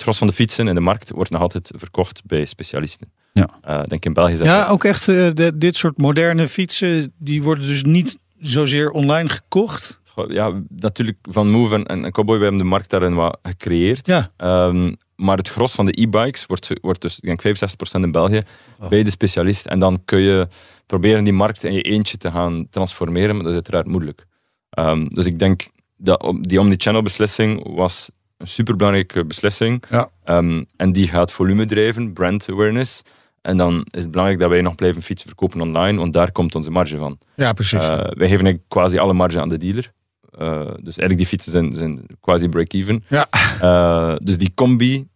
het 0.00 0.08
gros 0.08 0.18
van 0.18 0.26
de 0.26 0.32
fietsen 0.32 0.68
in 0.68 0.74
de 0.74 0.80
markt, 0.80 1.10
wordt 1.10 1.30
nog 1.30 1.40
altijd 1.40 1.70
verkocht 1.76 2.22
bij 2.24 2.44
specialisten. 2.44 3.12
Ja. 3.32 3.48
Eh, 3.62 3.80
ik 3.82 3.88
denk 3.88 4.04
in 4.04 4.12
België 4.12 4.42
Ja, 4.44 4.66
ook 4.68 4.84
echt 4.84 5.08
eh, 5.08 5.28
de- 5.34 5.52
dit 5.58 5.76
soort 5.76 5.96
moderne 5.98 6.48
fietsen, 6.48 7.12
die 7.18 7.42
worden 7.42 7.66
dus 7.66 7.82
niet 7.84 8.18
zozeer 8.38 8.90
online 8.90 9.28
gekocht. 9.28 10.00
Goh, 10.08 10.30
Ja, 10.30 10.62
natuurlijk 10.68 11.18
van 11.22 11.50
Move 11.50 11.74
en, 11.74 11.84
en 12.04 12.12
Cowboy, 12.12 12.36
we 12.36 12.42
hebben 12.42 12.60
de 12.60 12.66
markt 12.68 12.90
daarin 12.90 13.14
wat 13.14 13.38
gecreëerd. 13.42 14.06
Ja. 14.06 14.30
Ehm, 14.36 14.92
maar 15.16 15.36
het 15.36 15.48
gros 15.48 15.74
van 15.74 15.86
de 15.86 16.00
e-bikes 16.02 16.46
wordt, 16.46 16.68
wordt 16.80 17.00
dus, 17.02 17.20
ik 17.20 17.26
denk 17.26 17.40
65% 17.42 18.04
in 18.04 18.12
België, 18.12 18.42
Oh. 18.80 18.88
bij 18.88 19.02
de 19.02 19.10
specialist. 19.10 19.66
En 19.66 19.78
dan 19.78 19.98
kun 20.04 20.20
je 20.20 20.48
proberen 20.86 21.24
die 21.24 21.32
markt 21.32 21.64
in 21.64 21.72
je 21.72 21.82
eentje 21.82 22.16
te 22.16 22.30
gaan 22.30 22.66
transformeren, 22.70 23.28
maar 23.34 23.38
dat 23.38 23.48
is 23.48 23.54
uiteraard 23.54 23.86
moeilijk. 23.86 24.26
Ehm, 24.70 25.06
dus 25.08 25.26
ik 25.26 25.38
denk 25.38 25.66
dat 25.96 26.22
om- 26.22 26.46
die 26.46 26.60
omnichannel 26.60 27.02
beslissing 27.02 27.74
was 27.76 28.10
een 28.40 28.46
superbelangrijke 28.46 29.24
beslissing. 29.24 29.82
Ja. 29.90 30.08
Ehm, 30.24 30.64
en 30.76 30.92
die 30.92 31.08
gaat 31.08 31.32
volume 31.32 31.64
drijven, 31.64 32.12
brand 32.12 32.48
awareness. 32.50 33.02
En 33.42 33.56
dan 33.56 33.86
is 33.90 34.02
het 34.02 34.10
belangrijk 34.10 34.40
dat 34.40 34.50
wij 34.50 34.60
nog 34.60 34.74
blijven 34.74 35.02
fietsen 35.02 35.28
verkopen 35.28 35.60
online, 35.60 35.98
want 35.98 36.12
daar 36.12 36.32
komt 36.32 36.54
onze 36.54 36.70
marge 36.70 36.96
van. 36.96 37.18
Ja, 37.36 37.52
precies. 37.52 37.78
Eh, 37.78 37.88
wij 37.88 37.98
geven 37.98 38.28
eigenlijk 38.28 38.60
quasi 38.68 38.98
alle 38.98 39.12
marge 39.12 39.40
aan 39.40 39.48
de 39.48 39.58
dealer. 39.58 39.92
Eh, 40.38 40.60
dus 40.60 40.98
eigenlijk 40.98 41.16
die 41.16 41.26
fietsen 41.26 41.52
zijn, 41.52 41.74
zijn 41.74 42.06
quasi 42.20 42.48
break-even. 42.48 43.04
Ja. 43.08 43.26
Eh, 43.60 44.16
dus 44.16 44.38
die 44.38 44.52
combi 44.54 45.08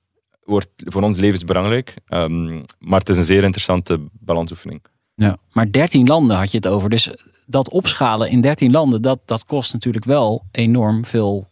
wordt 0.42 0.68
voor 0.76 1.02
ons 1.02 1.18
levensbelangrijk. 1.18 1.94
Ehm, 2.06 2.60
maar 2.78 2.98
het 2.98 3.08
is 3.08 3.16
een 3.16 3.22
zeer 3.22 3.44
interessante 3.44 4.00
balansoefening. 4.12 4.82
Ja. 5.14 5.36
Maar 5.52 5.70
13 5.70 6.06
landen 6.06 6.36
had 6.36 6.50
je 6.50 6.56
het 6.56 6.66
over. 6.66 6.90
Dus 6.90 7.10
dat 7.46 7.70
opschalen 7.70 8.30
in 8.30 8.40
13 8.40 8.70
landen, 8.70 9.02
dat, 9.02 9.18
dat 9.24 9.44
kost 9.44 9.72
natuurlijk 9.72 10.04
wel 10.04 10.44
enorm 10.50 11.04
veel 11.04 11.48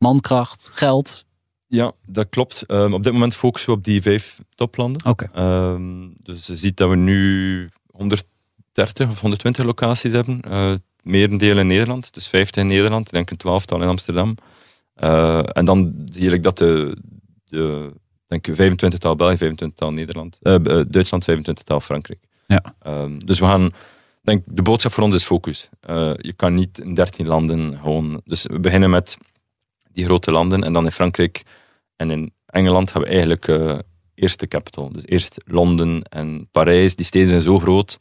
mankracht, 0.00 0.70
geld. 0.72 1.26
Ja, 1.66 1.92
dat 2.06 2.28
klopt. 2.28 2.62
Ehm, 2.66 2.92
op 2.92 3.02
dit 3.02 3.12
moment 3.12 3.34
focussen 3.34 3.70
we 3.70 3.76
op 3.76 3.84
die 3.84 4.02
vijf 4.02 4.40
toplanden. 4.54 5.04
Oké. 5.04 5.30
Ehm, 5.34 6.08
dus 6.22 6.46
je 6.46 6.56
ziet 6.56 6.76
dat 6.76 6.90
we 6.90 6.96
nu 6.96 7.68
130 7.86 9.10
of 9.10 9.20
120 9.20 9.64
locaties 9.64 10.12
hebben. 10.12 10.40
Eh 10.40 10.74
merendeel 11.02 11.58
in 11.58 11.66
Nederland. 11.66 12.14
Dus 12.14 12.28
50 12.28 12.62
in 12.62 12.68
Nederland, 12.68 13.06
ik 13.06 13.12
denk 13.12 13.30
een 13.30 13.36
twaalftal 13.36 13.82
in 13.82 13.88
Amsterdam. 13.88 14.34
Eh, 14.94 15.42
en 15.52 15.64
dan 15.64 15.92
zie 16.04 16.28
eigenlijk 16.28 16.42
dat 16.42 16.58
de, 16.58 16.96
de 17.44 17.92
denk 18.26 18.46
ik 18.46 18.54
25-tal 18.54 19.16
België, 19.16 19.36
25-tal 19.36 19.92
Nederland, 19.92 20.38
eh, 20.42 20.54
Duitsland, 20.88 21.26
25-tal 21.30 21.80
Frankrijk. 21.80 22.20
Ja. 22.46 22.62
Ehm, 22.82 23.18
dus 23.18 23.38
we 23.38 23.44
gaan, 23.44 23.72
denk 24.22 24.42
de 24.46 24.62
boodschap 24.62 24.92
voor 24.92 25.04
ons 25.04 25.14
is 25.14 25.24
focus. 25.24 25.68
Je 26.16 26.32
kan 26.36 26.54
niet 26.54 26.78
in 26.78 26.94
13 26.94 27.26
landen 27.26 27.78
gewoon. 27.82 28.20
Dus 28.24 28.42
we 28.42 28.60
beginnen 28.60 28.90
met 28.90 29.16
die 29.92 30.04
grote 30.04 30.30
landen 30.30 30.62
en 30.64 30.72
dan 30.72 30.84
in 30.84 30.92
Frankrijk 30.92 31.42
en 31.96 32.10
in 32.10 32.32
Engeland 32.46 32.92
hebben 32.92 33.10
we 33.10 33.16
eigenlijk 33.16 33.48
eh, 33.48 33.78
eerst 34.14 34.40
de 34.40 34.46
capital. 34.48 34.92
Dus 34.92 35.02
eerst 35.06 35.36
Londen 35.46 36.02
en 36.02 36.48
Parijs. 36.50 36.94
Die 36.96 37.06
steden 37.06 37.28
zijn 37.28 37.40
zo 37.40 37.58
groot. 37.58 37.98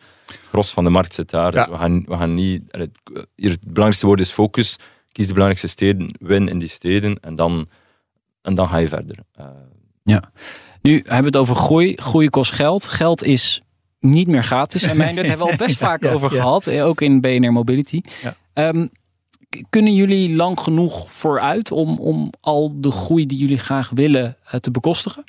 Gros 0.50 0.72
van 0.72 0.84
de 0.84 0.90
markt 0.90 1.14
zit 1.14 1.30
daar. 1.30 1.54
Ja. 1.54 1.62
Dus 1.64 1.72
we 1.74 1.80
gaan, 1.80 2.04
we 2.08 2.16
gaan 2.18 2.34
niet... 2.34 2.62
het- 2.68 3.00
Hier, 3.36 3.50
het 3.50 3.60
belangrijkste 3.62 4.06
woord 4.06 4.20
is 4.20 4.32
focus. 4.32 4.78
Kies 5.12 5.26
de 5.28 5.34
belangrijkste 5.34 5.68
steden, 5.68 6.16
win 6.20 6.48
in 6.48 6.60
die 6.60 6.68
steden 6.68 7.18
en 7.22 7.36
dan, 7.36 7.70
en 8.42 8.56
dan 8.56 8.68
ga 8.68 8.78
je 8.78 8.88
verder. 8.88 9.18
Eh, 9.36 9.46
Nu 10.82 10.94
hebben 10.96 11.20
we 11.20 11.26
het 11.26 11.36
over 11.38 11.56
groei. 11.56 11.96
Groei 11.98 12.30
kost 12.30 12.52
geld. 12.52 12.86
Geld 12.86 13.24
is 13.24 13.62
niet 14.00 14.28
meer 14.28 14.44
gratis. 14.44 14.84
En 14.84 14.98
mijn, 14.98 15.16
daar 15.16 15.26
hebben 15.26 15.46
we 15.46 15.52
al 15.52 15.58
best 15.58 15.78
vaak 15.88 16.04
ja, 16.04 16.12
over 16.12 16.34
ja. 16.34 16.42
gehad. 16.42 16.68
eh, 16.68 16.86
Ook 16.86 17.02
in 17.02 17.22
BNR 17.22 17.52
Mobility. 17.52 18.02
Ja. 18.22 18.36
Ehm, 18.54 18.88
kunnen 19.70 19.94
jullie 19.94 20.36
lang 20.36 20.60
genoeg 20.60 21.12
vooruit 21.12 21.72
om, 21.72 22.00
om 22.00 22.32
al 22.42 22.82
de 22.82 22.92
groei 22.92 23.26
die 23.26 23.38
jullie 23.38 23.58
graag 23.58 23.90
willen 23.90 24.38
eh, 24.46 24.60
te 24.60 24.72
bekostigen? 24.72 25.24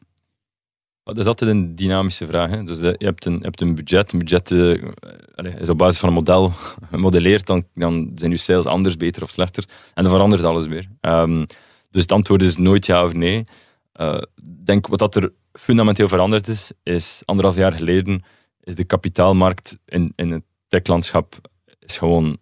Dat 1.03 1.19
is 1.19 1.27
altijd 1.27 1.51
een 1.51 1.75
dynamische 1.75 2.27
vraag. 2.27 2.51
Hè? 2.51 2.63
Dus 2.63 2.79
je, 2.79 2.95
hebt 2.99 3.25
een, 3.25 3.41
hebt 3.43 3.61
een 3.61 3.75
budget. 3.75 4.13
Een 4.13 4.19
budget 4.19 4.51
eh, 4.51 5.61
is 5.61 5.69
op 5.69 5.79
basis 5.79 5.99
van 5.99 6.09
een 6.09 6.15
model 6.15 6.53
gemodelleerd. 6.91 7.47
Dan, 7.47 7.65
dan 7.75 8.13
zijn 8.15 8.31
je 8.31 8.37
sales 8.37 8.65
anders, 8.65 8.97
beter 8.97 9.23
of 9.23 9.31
slechter. 9.31 9.65
En 9.95 10.03
dan 10.03 10.13
verandert 10.13 10.45
alles 10.45 10.67
weer. 10.67 10.89
Ehm, 11.01 11.45
dus 11.91 12.03
het 12.03 12.13
antwoord 12.13 12.43
is 12.43 12.57
nooit 12.57 12.87
ja 12.87 13.05
of 13.05 13.13
nee. 13.13 13.45
Eh, 13.93 14.23
denk 14.65 14.87
wat 14.87 14.99
dat 14.99 15.17
er 15.17 15.33
fundamenteel 15.53 16.09
veranderd 16.09 16.49
is, 16.49 16.73
is 16.83 17.23
anderhalf 17.25 17.57
jaar 17.57 17.73
geleden 17.73 18.23
is 18.61 18.75
de 18.75 18.85
kapitaalmarkt 18.85 19.79
in, 19.87 20.13
in 20.17 20.31
het 20.31 20.43
techlandschap 20.69 21.41
is 21.79 21.99
gewoon 21.99 22.39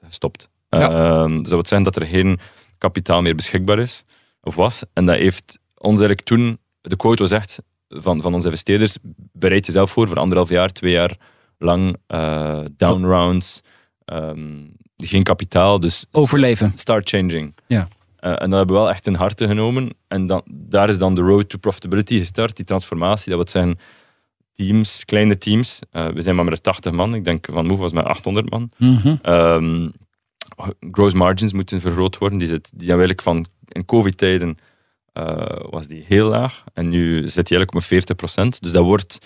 gestopt. 0.00 0.48
Ja. 0.80 0.90
Ehm, 0.90 1.36
dat 1.36 1.48
wil 1.48 1.66
zeggen 1.66 1.82
dat 1.82 1.96
er 1.96 2.06
geen 2.06 2.38
kapitaal 2.78 3.22
meer 3.22 3.34
beschikbaar 3.34 3.78
is, 3.78 4.04
of 4.40 4.54
was. 4.54 4.82
En 4.92 5.06
dat 5.06 5.16
heeft 5.16 5.58
ons 5.74 6.00
eigenlijk 6.00 6.20
toen, 6.20 6.58
de 6.80 6.96
quote 6.96 7.22
was 7.22 7.30
echt 7.32 7.58
van, 7.88 8.22
van 8.22 8.34
onze 8.34 8.46
investeerders, 8.46 8.96
bereid 9.32 9.66
jezelf 9.66 9.90
voor 9.90 10.08
voor 10.08 10.18
anderhalf 10.18 10.48
jaar, 10.48 10.68
twee 10.68 10.92
jaar 10.92 11.16
lang 11.58 11.96
eh 12.06 12.60
down 12.76 13.04
rounds, 13.04 13.60
ehm, 14.04 14.66
geen 14.96 15.22
kapitaal, 15.22 15.80
dus 15.80 16.06
Overleven. 16.10 16.72
start 16.74 17.08
changing. 17.08 17.54
Ja. 17.66 17.88
Eh, 18.16 18.30
en 18.30 18.50
dat 18.50 18.58
hebben 18.58 18.76
we 18.76 18.82
wel 18.82 18.90
echt 18.90 19.06
in 19.06 19.14
harte 19.14 19.46
genomen. 19.46 19.88
En 20.08 20.26
dan, 20.26 20.42
daar 20.52 20.88
is 20.88 20.98
dan 20.98 21.14
de 21.14 21.20
road 21.20 21.48
to 21.48 21.58
profitability 21.58 22.18
gestart, 22.18 22.56
die 22.56 22.64
transformatie. 22.64 23.28
Dat 23.28 23.38
wat 23.38 23.50
zijn 23.50 23.78
teams, 24.52 25.04
kleine 25.04 25.38
teams. 25.38 25.78
Eh, 25.90 26.06
we 26.06 26.22
zijn 26.22 26.36
maar 26.36 26.44
met 26.44 26.62
80 26.62 26.92
man. 26.92 27.14
Ik 27.14 27.24
denk 27.24 27.48
Van 27.52 27.66
Move 27.66 27.80
was 27.80 27.92
met 27.92 28.04
800 28.04 28.50
man. 28.50 28.70
Ehm 29.22 29.88
gross 30.90 31.14
margins 31.14 31.52
moeten 31.52 31.80
vergroot 31.80 32.18
worden. 32.18 32.38
Die, 32.38 32.48
zit, 32.48 32.70
die 32.74 32.88
eigenlijk 32.88 33.22
van 33.22 33.46
in 33.68 33.84
COVID-tijden 33.84 34.56
eh, 35.12 35.60
was 35.70 35.86
die 35.86 36.04
heel 36.06 36.28
laag. 36.28 36.64
En 36.74 36.88
nu 36.88 37.28
zit 37.28 37.46
die 37.46 37.56
eigenlijk 37.56 37.74
op 37.74 38.16
een 38.38 38.46
40%. 38.54 38.58
Dus 38.58 38.72
dat 38.72 38.84
wordt, 38.84 39.18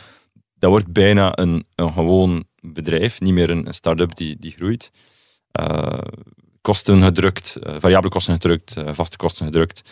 dat 0.59 0.71
wordt 0.71 0.93
bijna 0.93 1.39
een, 1.39 1.65
een 1.75 1.93
gewoon 1.93 2.45
bedrijf, 2.61 3.21
niet 3.21 3.33
meer 3.33 3.51
een, 3.51 3.75
start-up 3.75 4.17
die, 4.17 4.37
die 4.39 4.51
groeit. 4.51 4.91
Eh, 5.53 5.99
kosten 6.61 7.03
gedrukt, 7.03 7.57
eh, 7.57 7.75
variabele 7.79 8.13
kosten 8.13 8.33
gedrukt, 8.33 8.75
vaste 8.91 9.17
kosten 9.17 9.47
gedrukt. 9.47 9.91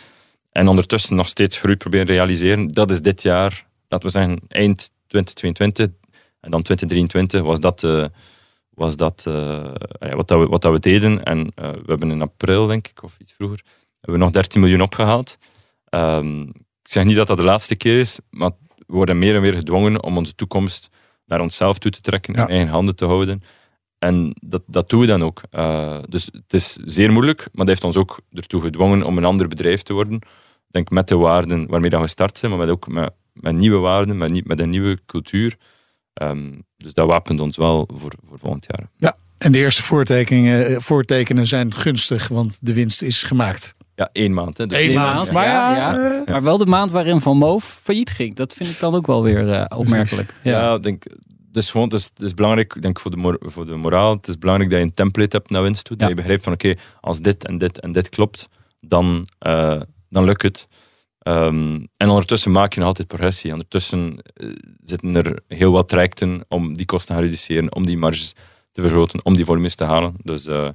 En 0.51 0.67
ondertussen 0.67 1.15
nog 1.15 1.27
steeds 1.27 1.57
groei 1.57 1.75
proberen 1.75 2.05
realiseren. 2.05 2.67
Dat 2.67 2.91
is 2.91 3.01
dit 3.01 3.21
jaar, 3.21 3.67
laten 3.87 4.05
we 4.05 4.11
zeggen, 4.11 4.39
eind 4.47 4.91
2022 5.07 5.87
en 6.39 6.51
dan 6.51 6.61
2023 6.61 7.41
was 7.41 7.59
dat, 7.59 7.83
was 8.75 8.95
dat 8.95 9.23
eh, 9.27 9.71
wat, 9.99 10.27
dat 10.27 10.39
we, 10.39 10.47
wat 10.47 10.61
dat 10.61 10.71
we 10.71 10.79
deden. 10.79 11.23
En 11.23 11.51
eh, 11.55 11.71
we 11.71 11.83
hebben 11.85 12.11
in 12.11 12.21
april, 12.21 12.67
denk 12.67 12.87
ik, 12.87 13.03
of 13.03 13.17
iets 13.19 13.33
vroeger, 13.33 13.61
hebben 14.01 14.19
we 14.19 14.25
nog 14.25 14.33
13 14.33 14.61
miljoen 14.61 14.81
opgehaald. 14.81 15.37
Ehm, 15.85 16.41
ik 16.41 16.91
zeg 16.91 17.03
niet 17.03 17.15
dat 17.15 17.27
dat 17.27 17.37
de 17.37 17.43
laatste 17.43 17.75
keer 17.75 17.99
is, 17.99 18.19
maar 18.29 18.51
we 18.75 18.83
worden 18.93 19.19
meer 19.19 19.35
en 19.35 19.41
meer 19.41 19.53
gedwongen 19.53 20.03
om 20.03 20.17
onze 20.17 20.35
toekomst 20.35 20.89
naar 21.25 21.39
onszelf 21.41 21.77
toe 21.77 21.91
te 21.91 22.01
trekken, 22.01 22.33
Ja. 22.33 22.41
in 22.43 22.49
eigen 22.49 22.69
handen 22.73 22.95
te 22.95 23.05
houden. 23.05 23.41
En 23.99 24.35
dat, 24.41 24.63
dat 24.67 24.89
doen 24.89 24.99
we 24.99 25.05
dan 25.05 25.23
ook. 25.23 25.41
Eh, 25.49 25.99
dus 26.09 26.25
het 26.31 26.53
is 26.53 26.73
zeer 26.85 27.11
moeilijk, 27.11 27.39
maar 27.39 27.49
dat 27.65 27.67
heeft 27.67 27.83
ons 27.83 27.97
ook 27.97 28.19
ertoe 28.31 28.61
gedwongen 28.61 29.03
om 29.03 29.17
een 29.17 29.25
ander 29.25 29.47
bedrijf 29.47 29.81
te 29.81 29.93
worden. 29.93 30.15
Ik 30.67 30.71
denk 30.71 30.89
met 30.89 31.07
de 31.07 31.15
waarden 31.15 31.67
waarmee 31.67 31.89
dat 31.89 31.99
we 31.99 32.05
gestart 32.05 32.37
zijn, 32.37 32.51
maar 32.51 32.59
met 32.59 32.69
ook 32.69 32.87
met, 32.87 33.13
met 33.33 33.55
nieuwe 33.55 33.77
waarden, 33.77 34.17
met, 34.17 34.47
met 34.47 34.59
een 34.59 34.69
nieuwe 34.69 34.99
cultuur. 35.05 35.55
Ehm, 36.15 36.51
dus 36.77 36.93
dat 36.93 37.07
wapent 37.07 37.39
ons 37.39 37.57
wel 37.57 37.89
voor, 37.93 38.11
voor 38.29 38.39
volgend 38.39 38.67
jaar. 38.75 39.13
En 39.37 39.51
de 39.51 39.57
eerste 39.57 39.83
voortekeningen, 39.83 40.67
eh, 40.67 40.75
voortekenen 40.79 41.47
zijn 41.47 41.73
gunstig, 41.73 42.27
want 42.27 42.57
de 42.61 42.73
winst 42.73 43.01
is 43.01 43.23
gemaakt. 43.23 43.75
Ja, 43.95 44.09
één 44.11 44.33
maand. 44.33 44.57
Hè. 44.57 44.65
Dus 44.65 44.77
Eén 44.77 44.93
maand. 44.93 45.15
maand, 45.17 45.31
Maar 45.31 45.45
ja, 45.45 45.75
ja, 45.75 46.19
eh, 46.21 46.27
Maar 46.31 46.43
wel 46.43 46.57
de 46.57 46.65
maand 46.65 46.91
waarin 46.91 47.21
Van 47.21 47.37
Moof 47.37 47.79
failliet 47.83 48.09
ging. 48.11 48.35
Dat 48.35 48.53
vind 48.53 48.69
ik 48.69 48.79
dan 48.79 48.95
ook 48.95 49.07
wel 49.07 49.23
weer 49.23 49.51
eh, 49.53 49.77
opmerkelijk. 49.77 50.33
Ja, 50.43 50.51
Ja. 50.51 50.75
ik 50.75 50.83
denk, 50.83 51.03
dus 51.51 51.71
gewoon, 51.71 51.87
het 51.89 51.99
is, 51.99 52.03
het 52.13 52.21
is 52.21 52.33
belangrijk, 52.33 52.75
ik 52.75 52.81
denk 52.81 52.99
voor 52.99 53.11
de, 53.11 53.17
mor- 53.17 53.39
voor 53.41 53.65
de 53.65 53.75
moraal, 53.75 54.15
het 54.15 54.27
is 54.27 54.37
belangrijk 54.37 54.71
dat 54.71 54.79
je 54.79 54.85
een 54.85 54.93
template 54.93 55.35
hebt 55.37 55.49
naar 55.49 55.61
winst 55.61 55.83
toe. 55.83 55.95
Ja. 55.95 56.01
Dat 56.01 56.09
je 56.09 56.15
begrijpt 56.15 56.43
van, 56.43 56.53
oké, 56.53 56.73
als 57.01 57.19
dit 57.19 57.45
en 57.45 57.57
dit 57.57 57.79
en 57.79 57.91
dit 57.91 58.09
klopt, 58.09 58.47
dan, 58.79 59.27
eh, 59.39 59.81
dan 60.09 60.23
lukt 60.23 60.41
het. 60.41 60.67
Ehm, 61.25 61.85
en 61.97 62.09
ondertussen 62.09 62.51
maak 62.51 62.73
je 62.73 62.79
nog 62.79 62.87
altijd 62.87 63.07
progressie. 63.07 63.51
Ondertussen 63.51 64.17
eh, 64.33 64.49
zitten 64.83 65.15
er 65.15 65.39
heel 65.47 65.71
wat 65.71 65.87
trajecten 65.87 66.45
om 66.47 66.73
die 66.73 66.85
kosten 66.85 67.15
te 67.15 67.21
reduceren, 67.21 67.75
om 67.75 67.85
die 67.85 67.97
marges 67.97 68.33
te 68.71 68.81
vergroten, 68.81 69.25
om 69.25 69.35
die 69.35 69.45
volumes 69.45 69.75
te 69.75 69.83
halen. 69.83 70.15
Dus 70.23 70.47
eh, 70.47 70.69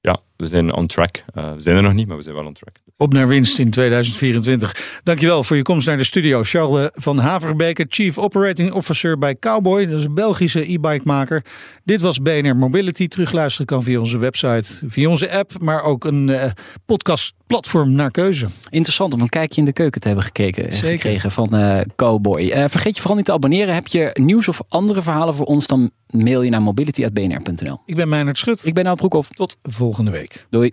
ja, 0.00 0.20
we 0.38 0.46
zijn 0.46 0.74
on 0.74 0.86
track. 0.86 1.24
Uh, 1.34 1.52
we 1.52 1.60
zijn 1.60 1.76
er 1.76 1.82
nog 1.82 1.92
niet, 1.92 2.06
maar 2.06 2.16
we 2.16 2.22
zijn 2.22 2.34
wel 2.34 2.44
on 2.44 2.52
track. 2.52 2.76
Op 2.96 3.12
naar 3.12 3.28
winst 3.28 3.58
in 3.58 3.70
2024. 3.70 5.00
Dankjewel 5.02 5.44
voor 5.44 5.56
je 5.56 5.62
komst 5.62 5.86
naar 5.86 5.96
de 5.96 6.04
studio. 6.04 6.42
Charles 6.42 6.90
van 6.92 7.18
Haverbeke, 7.18 7.86
Chief 7.88 8.18
Operating 8.18 8.72
Officer 8.72 9.18
bij 9.18 9.38
Cowboy. 9.38 9.86
Dat 9.86 9.98
is 9.98 10.04
een 10.04 10.14
Belgische 10.14 10.72
e-bike 10.72 11.00
maker. 11.04 11.44
Dit 11.84 12.00
was 12.00 12.22
BNR 12.22 12.56
Mobility. 12.56 13.08
Terugluisteren 13.08 13.66
kan 13.66 13.82
via 13.82 13.98
onze 13.98 14.18
website, 14.18 14.80
via 14.88 15.08
onze 15.08 15.30
app, 15.30 15.52
maar 15.58 15.82
ook 15.82 16.04
een 16.04 16.28
uh, 16.28 16.44
podcastplatform 16.86 17.92
naar 17.92 18.10
keuze. 18.10 18.48
Interessant 18.70 19.14
om 19.14 19.20
een 19.20 19.28
kijkje 19.28 19.60
in 19.60 19.66
de 19.66 19.72
keuken 19.72 20.00
te 20.00 20.06
hebben 20.06 20.24
gekeken, 20.24 20.72
Zeker. 20.72 20.88
gekregen 20.88 21.30
van 21.30 21.48
uh, 21.54 21.80
Cowboy. 21.96 22.40
Uh, 22.40 22.64
vergeet 22.68 22.94
je 22.94 23.00
vooral 23.00 23.16
niet 23.16 23.26
te 23.26 23.32
abonneren. 23.32 23.74
Heb 23.74 23.86
je 23.86 24.10
nieuws 24.14 24.48
of 24.48 24.60
andere 24.68 25.02
verhalen 25.02 25.34
voor 25.34 25.46
ons, 25.46 25.66
dan 25.66 25.90
mail 26.10 26.42
je 26.42 26.50
naar 26.50 26.62
mobility.bnr.nl. 26.62 27.80
Ik 27.86 27.96
ben 27.96 28.08
Meijnerd 28.08 28.38
Schut. 28.38 28.66
Ik 28.66 28.74
ben 28.74 28.84
Nout 28.84 28.96
Broekhoff. 28.96 29.30
Tot 29.30 29.56
volgende 29.62 30.10
week. 30.28 30.46
Doei. 30.50 30.72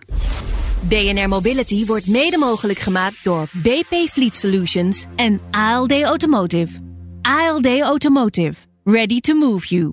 BNR 0.80 1.28
Mobility 1.28 1.86
wordt 1.86 2.06
mede 2.06 2.38
mogelijk 2.38 2.78
gemaakt 2.78 3.24
door 3.24 3.48
BP 3.52 4.08
Fleet 4.08 4.34
Solutions 4.34 5.06
en 5.16 5.40
ALD 5.50 6.02
Automotive. 6.02 6.78
ALD 7.22 7.80
Automotive. 7.80 8.54
Ready 8.84 9.20
to 9.20 9.34
move 9.34 9.66
you. 9.66 9.92